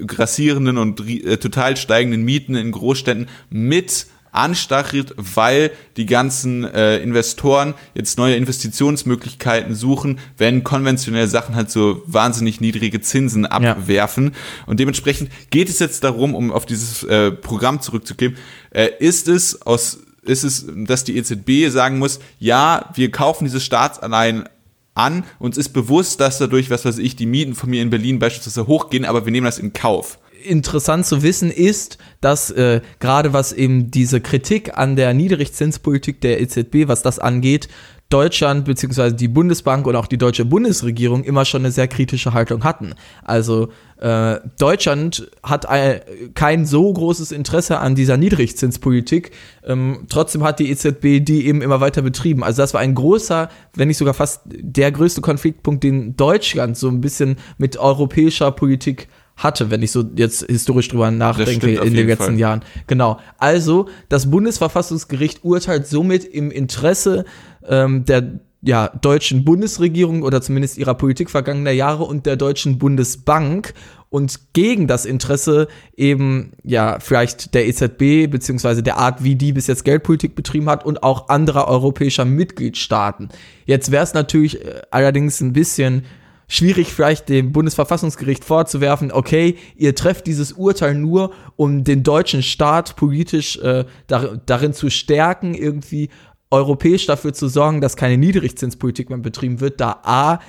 [0.07, 4.07] grassierenden und äh, total steigenden Mieten in Großstädten mit
[4.37, 12.03] anstachelt, weil die ganzen äh, Investoren jetzt neue Investitionsmöglichkeiten suchen, wenn konventionelle Sachen halt so
[12.07, 14.33] wahnsinnig niedrige Zinsen abwerfen.
[14.67, 18.37] Und dementsprechend geht es jetzt darum, um auf dieses äh, Programm zurückzugehen,
[18.71, 23.61] äh, ist es aus ist es, dass die EZB sagen muss, ja, wir kaufen diese
[23.61, 24.49] Staatsanleihen
[24.97, 28.19] an, uns ist bewusst, dass dadurch, was weiß ich, die Mieten von mir in Berlin
[28.19, 30.19] beispielsweise hochgehen, aber wir nehmen das in Kauf.
[30.47, 36.41] Interessant zu wissen ist, dass äh, gerade was eben diese Kritik an der Niedrigzinspolitik der
[36.41, 37.69] EZB, was das angeht,
[38.09, 39.11] Deutschland bzw.
[39.13, 42.95] die Bundesbank und auch die deutsche Bundesregierung immer schon eine sehr kritische Haltung hatten.
[43.25, 46.01] Also äh, Deutschland hat ein,
[46.35, 49.33] kein so großes Interesse an dieser Niedrigzinspolitik.
[49.65, 52.45] Ähm, trotzdem hat die EZB die eben immer weiter betrieben.
[52.45, 56.89] Also das war ein großer, wenn nicht sogar fast der größte Konfliktpunkt, den Deutschland so
[56.89, 62.07] ein bisschen mit europäischer Politik hatte, wenn ich so jetzt historisch drüber nachdenke in den
[62.07, 62.39] letzten Fall.
[62.39, 62.63] Jahren.
[62.87, 63.19] Genau.
[63.39, 67.25] Also, das Bundesverfassungsgericht urteilt somit im Interesse
[67.69, 73.75] ähm, der ja, deutschen Bundesregierung oder zumindest ihrer Politik vergangener Jahre und der deutschen Bundesbank
[74.09, 79.67] und gegen das Interesse eben ja vielleicht der EZB beziehungsweise der Art, wie die bis
[79.67, 83.29] jetzt Geldpolitik betrieben hat und auch anderer europäischer Mitgliedstaaten.
[83.67, 86.05] Jetzt wäre es natürlich äh, allerdings ein bisschen
[86.49, 92.97] schwierig vielleicht dem Bundesverfassungsgericht vorzuwerfen, okay, ihr trefft dieses Urteil nur, um den deutschen Staat
[92.97, 96.09] politisch äh, dar darin zu stärken, irgendwie
[96.51, 100.41] europäisch dafür zu sorgen, dass keine Niedrigzinspolitik mehr betrieben wird, da A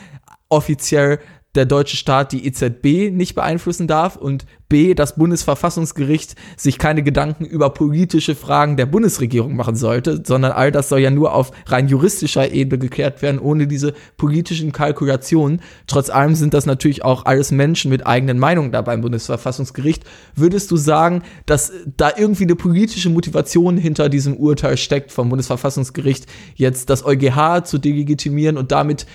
[0.49, 1.19] offiziell
[1.57, 7.45] der deutsche Staat die EZB nicht beeinflussen darf und B, das Bundesverfassungsgericht sich keine Gedanken
[7.45, 11.87] über politische Fragen der Bundesregierung machen sollte, sondern all das soll ja nur auf rein
[11.87, 15.61] juristischer Ebene geklärt werden, ohne diese politischen Kalkulationen.
[15.87, 20.03] Trotz allem sind das natürlich auch alles Menschen mit eigenen Meinungen da beim Bundesverfassungsgericht.
[20.35, 26.25] Würdest du sagen, dass da irgendwie eine politische Motivation hinter diesem Urteil steckt vom Bundesverfassungsgericht,
[26.55, 29.05] jetzt das EuGH zu delegitimieren und damit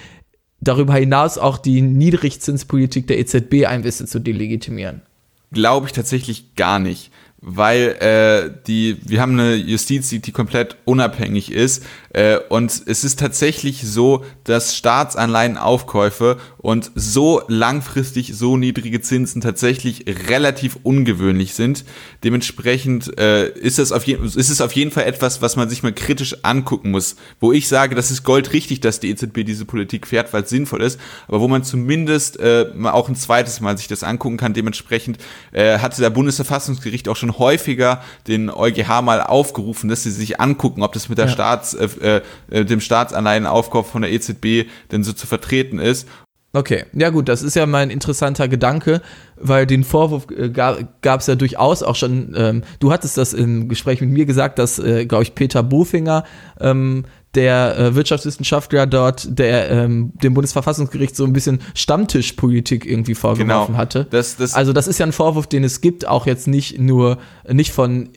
[0.63, 5.03] darüber hinaus auch die Niedrigzinspolitik der EZB ein bisschen zu delegitimieren?
[5.51, 7.11] Glaube ich tatsächlich gar nicht.
[7.45, 11.85] Weil äh, die, wir haben eine Justiz, die, die komplett unabhängig ist.
[12.13, 20.05] Äh, und es ist tatsächlich so, dass Staatsanleihenaufkäufe und so langfristig so niedrige Zinsen tatsächlich
[20.29, 21.85] relativ ungewöhnlich sind.
[22.23, 25.83] Dementsprechend äh, ist, das auf je, ist es auf jeden Fall etwas, was man sich
[25.83, 27.17] mal kritisch angucken muss.
[27.41, 30.83] Wo ich sage, das ist goldrichtig, dass die EZB diese Politik fährt, weil es sinnvoll
[30.83, 34.53] ist, aber wo man zumindest äh, mal auch ein zweites Mal sich das angucken kann.
[34.53, 35.19] Dementsprechend
[35.53, 40.83] äh, hatte der Bundesverfassungsgericht auch schon häufiger den EuGH mal aufgerufen, dass sie sich angucken,
[40.83, 41.33] ob das mit der Ja.
[41.33, 46.09] Staats, äh, äh, dem Staatsanleihenaufkauf von der EZB denn so zu vertreten ist.
[46.55, 49.01] Okay, ja gut, das ist ja mal ein interessanter Gedanke,
[49.41, 53.71] weil den Vorwurf äh, gab es ja durchaus auch schon, ähm, du hattest das im
[53.71, 56.25] Gespräch mit mir gesagt, dass, äh, glaube ich, Peter Bofinger,
[56.61, 63.69] ähm, der äh, Wirtschaftswissenschaftler dort, der ähm, dem Bundesverfassungsgericht so ein bisschen Stammtischpolitik irgendwie vorgeworfen
[63.73, 63.79] Genau.
[63.79, 64.07] hatte.
[64.11, 67.17] Das- das- also das ist ja ein Vorwurf, den es gibt, auch jetzt nicht nur,
[67.51, 68.11] nicht von,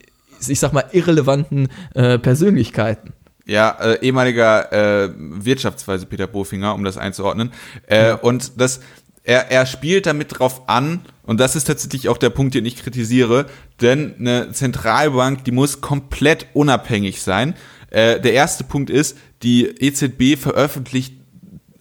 [0.45, 3.13] ich sag mal, irrelevanten äh, Persönlichkeiten.
[3.45, 4.71] Ja, äh, ehemaliger
[5.05, 7.51] äh, Wirtschaftsweise Peter Bofinger, um das einzuordnen.
[7.87, 8.79] Äh, Und das,
[9.23, 12.81] er, er spielt damit drauf an, und das ist tatsächlich auch der Punkt, den ich
[12.81, 13.45] kritisiere,
[13.81, 17.55] denn eine Zentralbank, die muss komplett unabhängig sein.
[17.91, 21.13] Äh, der erste Punkt ist, die EZB veröffentlicht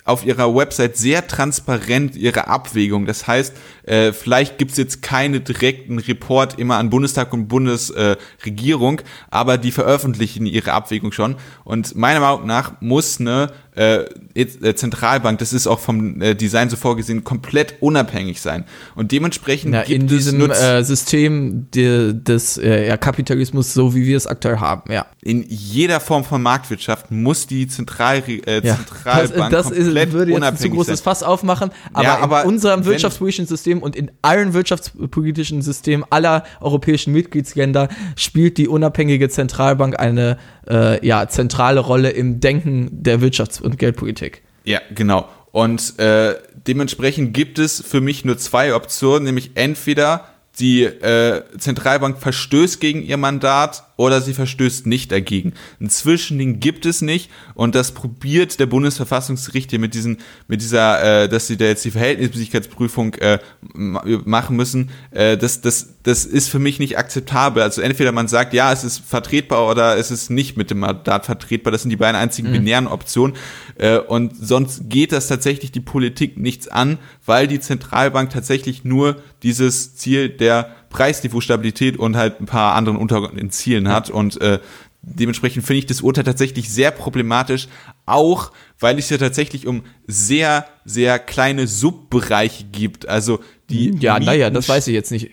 [0.05, 3.07] auf ihrer Website sehr transparent ihre Abwägung.
[3.07, 3.55] Das heißt,
[3.87, 9.73] äh, vielleicht gibt's jetzt keine direkten Report immer an Bundestag und Bundesregierung, äh, aber die
[9.73, 11.37] veröffentlichen ihre Abwägung schon.
[11.65, 14.05] Und meiner Meinung nach muss eine äh,
[14.35, 18.65] äh, Zentralbank, das ist auch vom äh, Design so vorgesehen, komplett unabhängig sein.
[18.95, 24.27] Und dementsprechend ja, in diesem äh, System de, des äh, Kapitalismus, so wie wir es
[24.27, 25.07] aktuell haben, ja.
[25.23, 28.77] In jeder Form von Marktwirtschaft muss die Zentral, äh, ja.
[28.77, 31.05] Zentralbank das, das komplett ist, würde jetzt unabhängig ein zu großes sein.
[31.05, 36.45] Fass aufmachen, aber, ja, aber in unserem wirtschaftspolitischen System und in allen wirtschaftspolitischen Systemen aller
[36.61, 43.61] europäischen Mitgliedsländer spielt die unabhängige Zentralbank eine äh, ja, zentrale Rolle im Denken der Wirtschafts-
[43.61, 44.43] und Geldpolitik.
[44.65, 45.29] Ja, genau.
[45.53, 46.35] Und äh,
[46.67, 53.03] dementsprechend gibt es für mich nur zwei Optionen, nämlich entweder die äh, Zentralbank verstößt gegen
[53.03, 55.55] ihr Mandat oder sie verstößt nicht dagegen.
[55.81, 61.25] Ein Zwischending gibt es nicht und das probiert der Bundesverfassungsgericht hier mit diesen, mit dieser,
[61.25, 63.39] äh, dass sie da jetzt die Verhältnismäßigkeitsprüfung äh,
[63.73, 64.91] machen müssen.
[65.11, 67.63] Äh, das, das, das ist für mich nicht akzeptabel.
[67.63, 71.27] Also entweder man sagt, ja, es ist vertretbar oder es ist nicht mit dem Mandat
[71.27, 71.73] vertretbar.
[71.73, 72.55] Das sind die beiden einzigen mhm.
[72.55, 73.37] binären Optionen.
[73.77, 79.17] Äh, und sonst geht das tatsächlich die Politik nichts an, weil die Zentralbank tatsächlich nur
[79.43, 80.44] dieses Ziel der
[80.91, 84.11] Preisniveaustabilität und halt ein paar anderen untergeordneten Zielen hat.
[84.11, 84.61] Und äh,
[85.03, 87.69] dementsprechend finde ich das Urteil tatsächlich sehr problematisch,
[88.07, 93.09] auch weil es ja tatsächlich um sehr, sehr kleine Subbereiche gibt.
[93.09, 93.41] Also
[93.71, 93.97] die.
[93.99, 95.31] Ja, naja, das weiß ich jetzt nicht.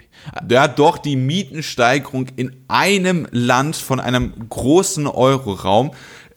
[0.50, 5.92] Ja, doch, die Mietensteigerung in einem Land von einem großen Euroraum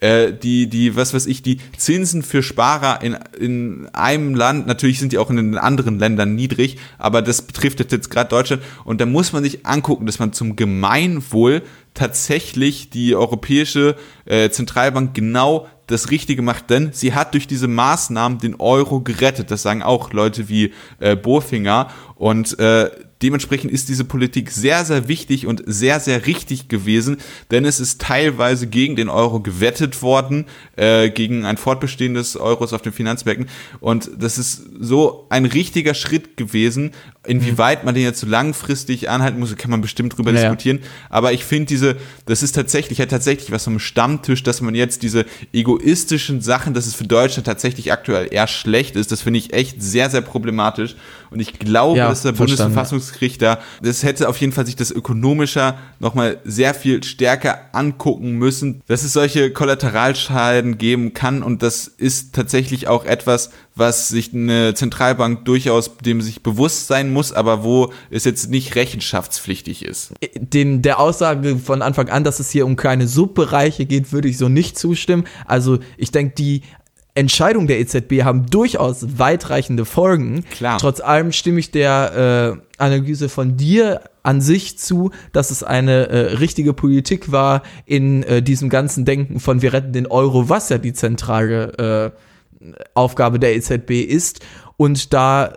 [0.05, 4.99] äh, die, die, was weiß ich, die Zinsen für Sparer in, in einem Land, natürlich
[4.99, 9.01] sind die auch in den anderen Ländern niedrig, aber das betrifft jetzt gerade Deutschland und
[9.01, 11.63] da muss man sich angucken, dass man zum Gemeinwohl
[11.95, 13.95] tatsächlich die Europäische
[14.25, 19.51] äh, Zentralbank genau das Richtige macht, denn sie hat durch diese Maßnahmen den Euro gerettet.
[19.51, 21.89] Das sagen auch Leute wie äh, Bofinger.
[22.15, 22.89] Und äh,
[23.21, 27.17] Dementsprechend ist diese Politik sehr, sehr wichtig und sehr, sehr richtig gewesen,
[27.49, 30.45] denn es ist teilweise gegen den Euro gewettet worden,
[30.75, 33.47] äh, gegen ein Fortbestehen des Euros auf den Finanzmärkten.
[33.79, 36.91] Und das ist so ein richtiger Schritt gewesen.
[37.25, 40.49] Inwieweit man den jetzt so langfristig anhalten muss, kann man bestimmt drüber naja.
[40.49, 40.79] diskutieren.
[41.09, 41.95] Aber ich finde diese,
[42.25, 46.85] das ist tatsächlich, hat tatsächlich was vom Stammtisch, dass man jetzt diese egoistischen Sachen, dass
[46.85, 50.95] es für Deutschland tatsächlich aktuell eher schlecht ist, das finde ich echt sehr, sehr problematisch.
[51.35, 54.89] Und ich glaube, ja, dass der Bundesverfassungsgericht da, das hätte auf jeden Fall sich das
[54.89, 61.43] ökonomischer nochmal sehr viel stärker angucken müssen, dass es solche Kollateralschalen geben kann.
[61.43, 67.11] Und das ist tatsächlich auch etwas, was sich eine Zentralbank durchaus dem sich bewusst sein
[67.11, 70.13] muss, aber wo es jetzt nicht rechenschaftspflichtig ist.
[70.37, 74.37] Den, der Aussage von Anfang an, dass es hier um kleine Subbereiche geht, würde ich
[74.37, 75.25] so nicht zustimmen.
[75.45, 76.61] Also ich denke, die
[77.15, 80.43] Entscheidungen der EZB haben durchaus weitreichende Folgen.
[80.51, 80.77] Klar.
[80.79, 86.09] Trotz allem stimme ich der äh, Analyse von dir an sich zu, dass es eine
[86.09, 90.67] äh, richtige Politik war in äh, diesem ganzen Denken von wir retten den Euro, was
[90.67, 94.41] ja die zentrale äh, Aufgabe der EZB ist.
[94.75, 95.53] Und da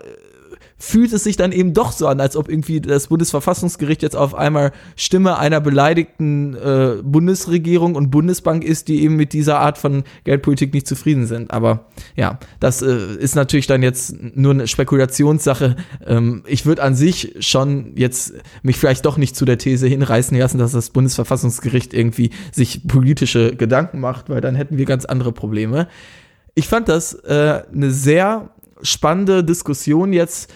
[0.79, 4.35] fühlt es sich dann eben doch so an, als ob irgendwie das Bundesverfassungsgericht jetzt auf
[4.35, 10.05] einmal Stimme einer beleidigten äh, Bundesregierung und Bundesbank ist, die eben mit dieser Art von
[10.23, 11.51] Geldpolitik nicht zufrieden sind.
[11.51, 15.77] Aber ja, das äh, ist natürlich dann jetzt nur eine Spekulationssache.
[16.07, 20.39] Ähm, ich würde an sich schon jetzt mich vielleicht doch nicht zu der These hinreißen
[20.39, 25.33] lassen, dass das Bundesverfassungsgericht irgendwie sich politische Gedanken macht, weil dann hätten wir ganz andere
[25.33, 25.89] Probleme.
[26.55, 28.51] Ich fand das äh, eine sehr
[28.83, 30.53] spannende Diskussion jetzt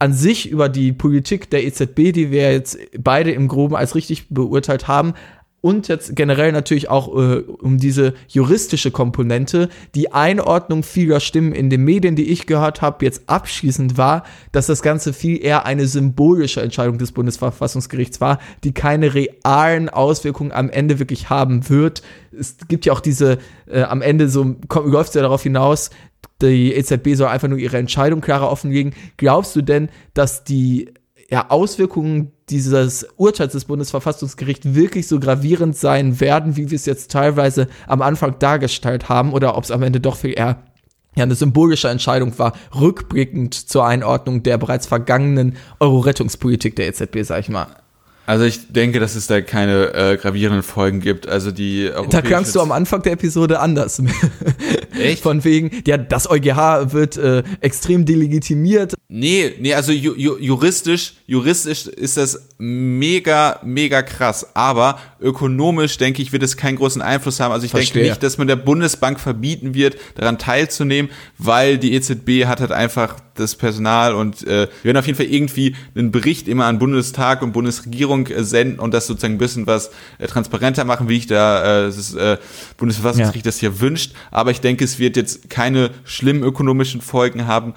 [0.00, 4.28] an sich über die Politik der EZB, die wir jetzt beide im Groben als richtig
[4.30, 5.14] beurteilt haben,
[5.62, 9.68] und jetzt generell natürlich auch äh, um diese juristische Komponente.
[9.94, 14.66] Die Einordnung vieler Stimmen in den Medien, die ich gehört habe, jetzt abschließend war, dass
[14.66, 20.70] das Ganze viel eher eine symbolische Entscheidung des Bundesverfassungsgerichts war, die keine realen Auswirkungen am
[20.70, 22.02] Ende wirklich haben wird.
[22.38, 25.90] Es gibt ja auch diese, äh, am Ende so läuft es ja darauf hinaus,
[26.42, 28.94] die EZB soll einfach nur ihre Entscheidung klarer offenlegen.
[29.16, 30.92] Glaubst du denn, dass die
[31.30, 37.12] ja, Auswirkungen dieses Urteils des Bundesverfassungsgerichts wirklich so gravierend sein werden, wie wir es jetzt
[37.12, 40.64] teilweise am Anfang dargestellt haben, oder ob es am Ende doch viel eher
[41.14, 47.40] ja, eine symbolische Entscheidung war, rückblickend zur Einordnung der bereits vergangenen Euro-Rettungspolitik der EZB, sag
[47.40, 47.66] ich mal.
[48.30, 51.28] Also ich denke, dass es da keine äh, gravierenden Folgen gibt.
[51.28, 54.00] Also die Da klangst du am Anfang der Episode anders.
[54.96, 55.22] Echt?
[55.24, 58.94] Von wegen, ja, das EuGH wird äh, extrem delegitimiert.
[59.12, 64.54] Nee, nee, also ju, ju, juristisch, juristisch ist das mega, mega krass.
[64.54, 67.50] Aber ökonomisch, denke ich, wird es keinen großen Einfluss haben.
[67.50, 67.94] Also ich Verstehe.
[67.94, 72.70] denke nicht, dass man der Bundesbank verbieten wird, daran teilzunehmen, weil die EZB hat halt
[72.70, 76.78] einfach das Personal und äh, wir werden auf jeden Fall irgendwie einen Bericht immer an
[76.78, 81.16] Bundestag und Bundesregierung äh, senden und das sozusagen ein bisschen was äh, transparenter machen, wie
[81.16, 82.36] ich da äh, das äh,
[82.76, 83.48] Bundesverfassungsgericht ja.
[83.48, 84.12] das hier wünscht.
[84.30, 87.74] Aber ich denke, es wird jetzt keine schlimmen ökonomischen Folgen haben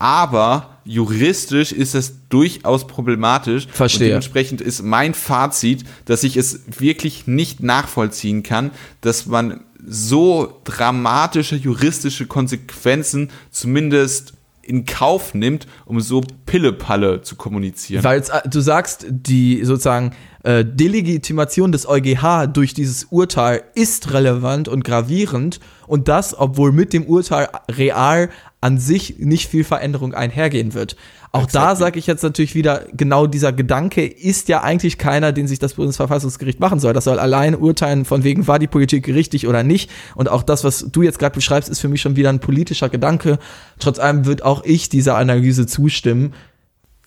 [0.00, 3.68] aber juristisch ist es durchaus problematisch.
[3.70, 4.06] Verstehe.
[4.06, 8.70] Und dementsprechend ist mein Fazit, dass ich es wirklich nicht nachvollziehen kann,
[9.02, 14.32] dass man so dramatische juristische Konsequenzen zumindest
[14.62, 18.02] in Kauf nimmt, um so Pillepalle zu kommunizieren.
[18.02, 20.12] Weil äh, du sagst, die sozusagen
[20.42, 26.92] äh, Delegitimation des EuGH durch dieses Urteil ist relevant und gravierend und das, obwohl mit
[26.92, 28.30] dem Urteil real
[28.60, 30.96] an sich nicht viel Veränderung einhergehen wird.
[31.32, 31.60] Auch exactly.
[31.60, 35.58] da sage ich jetzt natürlich wieder, genau dieser Gedanke ist ja eigentlich keiner, den sich
[35.58, 36.92] das Bundesverfassungsgericht machen soll.
[36.92, 39.90] Das soll allein urteilen, von wegen war die Politik richtig oder nicht.
[40.16, 42.88] Und auch das, was du jetzt gerade beschreibst, ist für mich schon wieder ein politischer
[42.88, 43.38] Gedanke.
[43.78, 46.34] Trotz allem wird auch ich dieser Analyse zustimmen.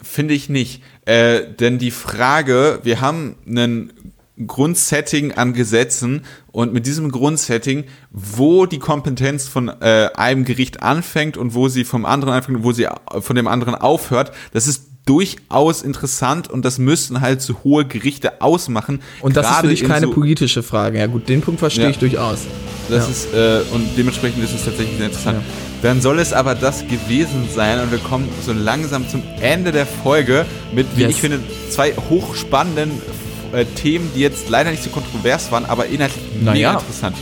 [0.03, 0.83] Finde ich nicht.
[1.05, 3.93] Äh, denn die Frage, wir haben einen
[4.45, 11.37] Grundsetting an Gesetzen und mit diesem Grundsetting, wo die Kompetenz von äh, einem Gericht anfängt
[11.37, 12.87] und wo sie vom anderen anfängt, wo sie
[13.19, 18.41] von dem anderen aufhört, das ist durchaus interessant und das müssten halt so hohe Gerichte
[18.41, 19.01] ausmachen.
[19.21, 20.99] Und das ist für dich keine so politische Frage.
[20.99, 22.39] Ja gut, den Punkt verstehe ja, ich durchaus.
[22.89, 23.11] Das ja.
[23.11, 25.39] ist, äh, und dementsprechend ist es tatsächlich sehr interessant.
[25.39, 25.43] Ja.
[25.81, 29.85] Dann soll es aber das gewesen sein und wir kommen so langsam zum Ende der
[29.85, 31.11] Folge mit, wie yes.
[31.11, 31.39] ich finde,
[31.69, 32.91] zwei hochspannenden
[33.51, 36.53] äh, Themen, die jetzt leider nicht so kontrovers waren, aber inhaltlich naja.
[36.53, 37.17] mega interessant.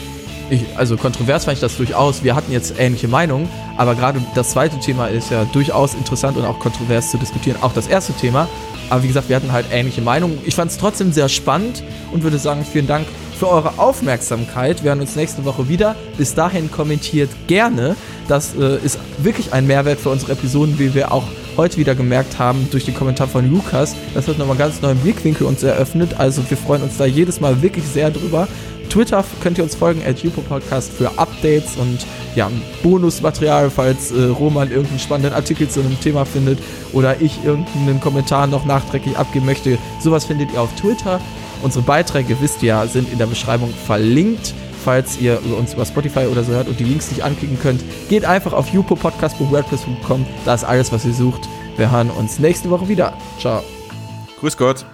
[0.52, 2.26] Ich, also kontrovers fand ich das durchaus.
[2.26, 3.48] Wir hatten jetzt ähnliche Meinungen,
[3.78, 7.56] aber gerade das zweite Thema ist ja durchaus interessant und auch kontrovers zu diskutieren.
[7.62, 8.50] Auch das erste Thema.
[8.90, 10.38] Aber wie gesagt, wir hatten halt ähnliche Meinungen.
[10.44, 11.82] Ich fand es trotzdem sehr spannend
[12.12, 13.08] und würde sagen, vielen Dank
[13.40, 14.84] für eure Aufmerksamkeit.
[14.84, 15.96] Wir hören uns nächste Woche wieder.
[16.18, 17.96] Bis dahin kommentiert gerne.
[18.28, 21.24] Das äh, ist wirklich ein Mehrwert für unsere Episoden, wie wir auch
[21.56, 23.96] heute wieder gemerkt haben durch den Kommentar von Lukas.
[24.14, 26.16] Das hat nochmal ganz neuen Blickwinkel uns eröffnet.
[26.18, 28.50] Also wir freuen uns da jedes Mal wirklich sehr drüber.
[28.92, 32.52] Twitter könnt ihr uns folgen, at Podcast für Updates und ja,
[32.84, 36.60] Bonusmaterial, falls äh, Roman irgendeinen spannenden Artikel zu einem Thema findet
[36.92, 39.78] oder ich irgendeinen Kommentar noch nachträglich abgeben möchte.
[40.00, 41.22] Sowas findet ihr auf Twitter.
[41.64, 46.44] Unsere Beiträge, wisst ihr sind in der Beschreibung verlinkt falls ihr uns über Spotify oder
[46.44, 50.26] so hört und die Links nicht anklicken könnt, geht einfach auf jupopodcast.wordpress.com.
[50.46, 51.48] Da ist alles, was ihr sucht.
[51.78, 53.14] Wir hören uns nächste Woche wieder.
[53.40, 53.64] Ciao.
[54.40, 54.86] Grüß Gott.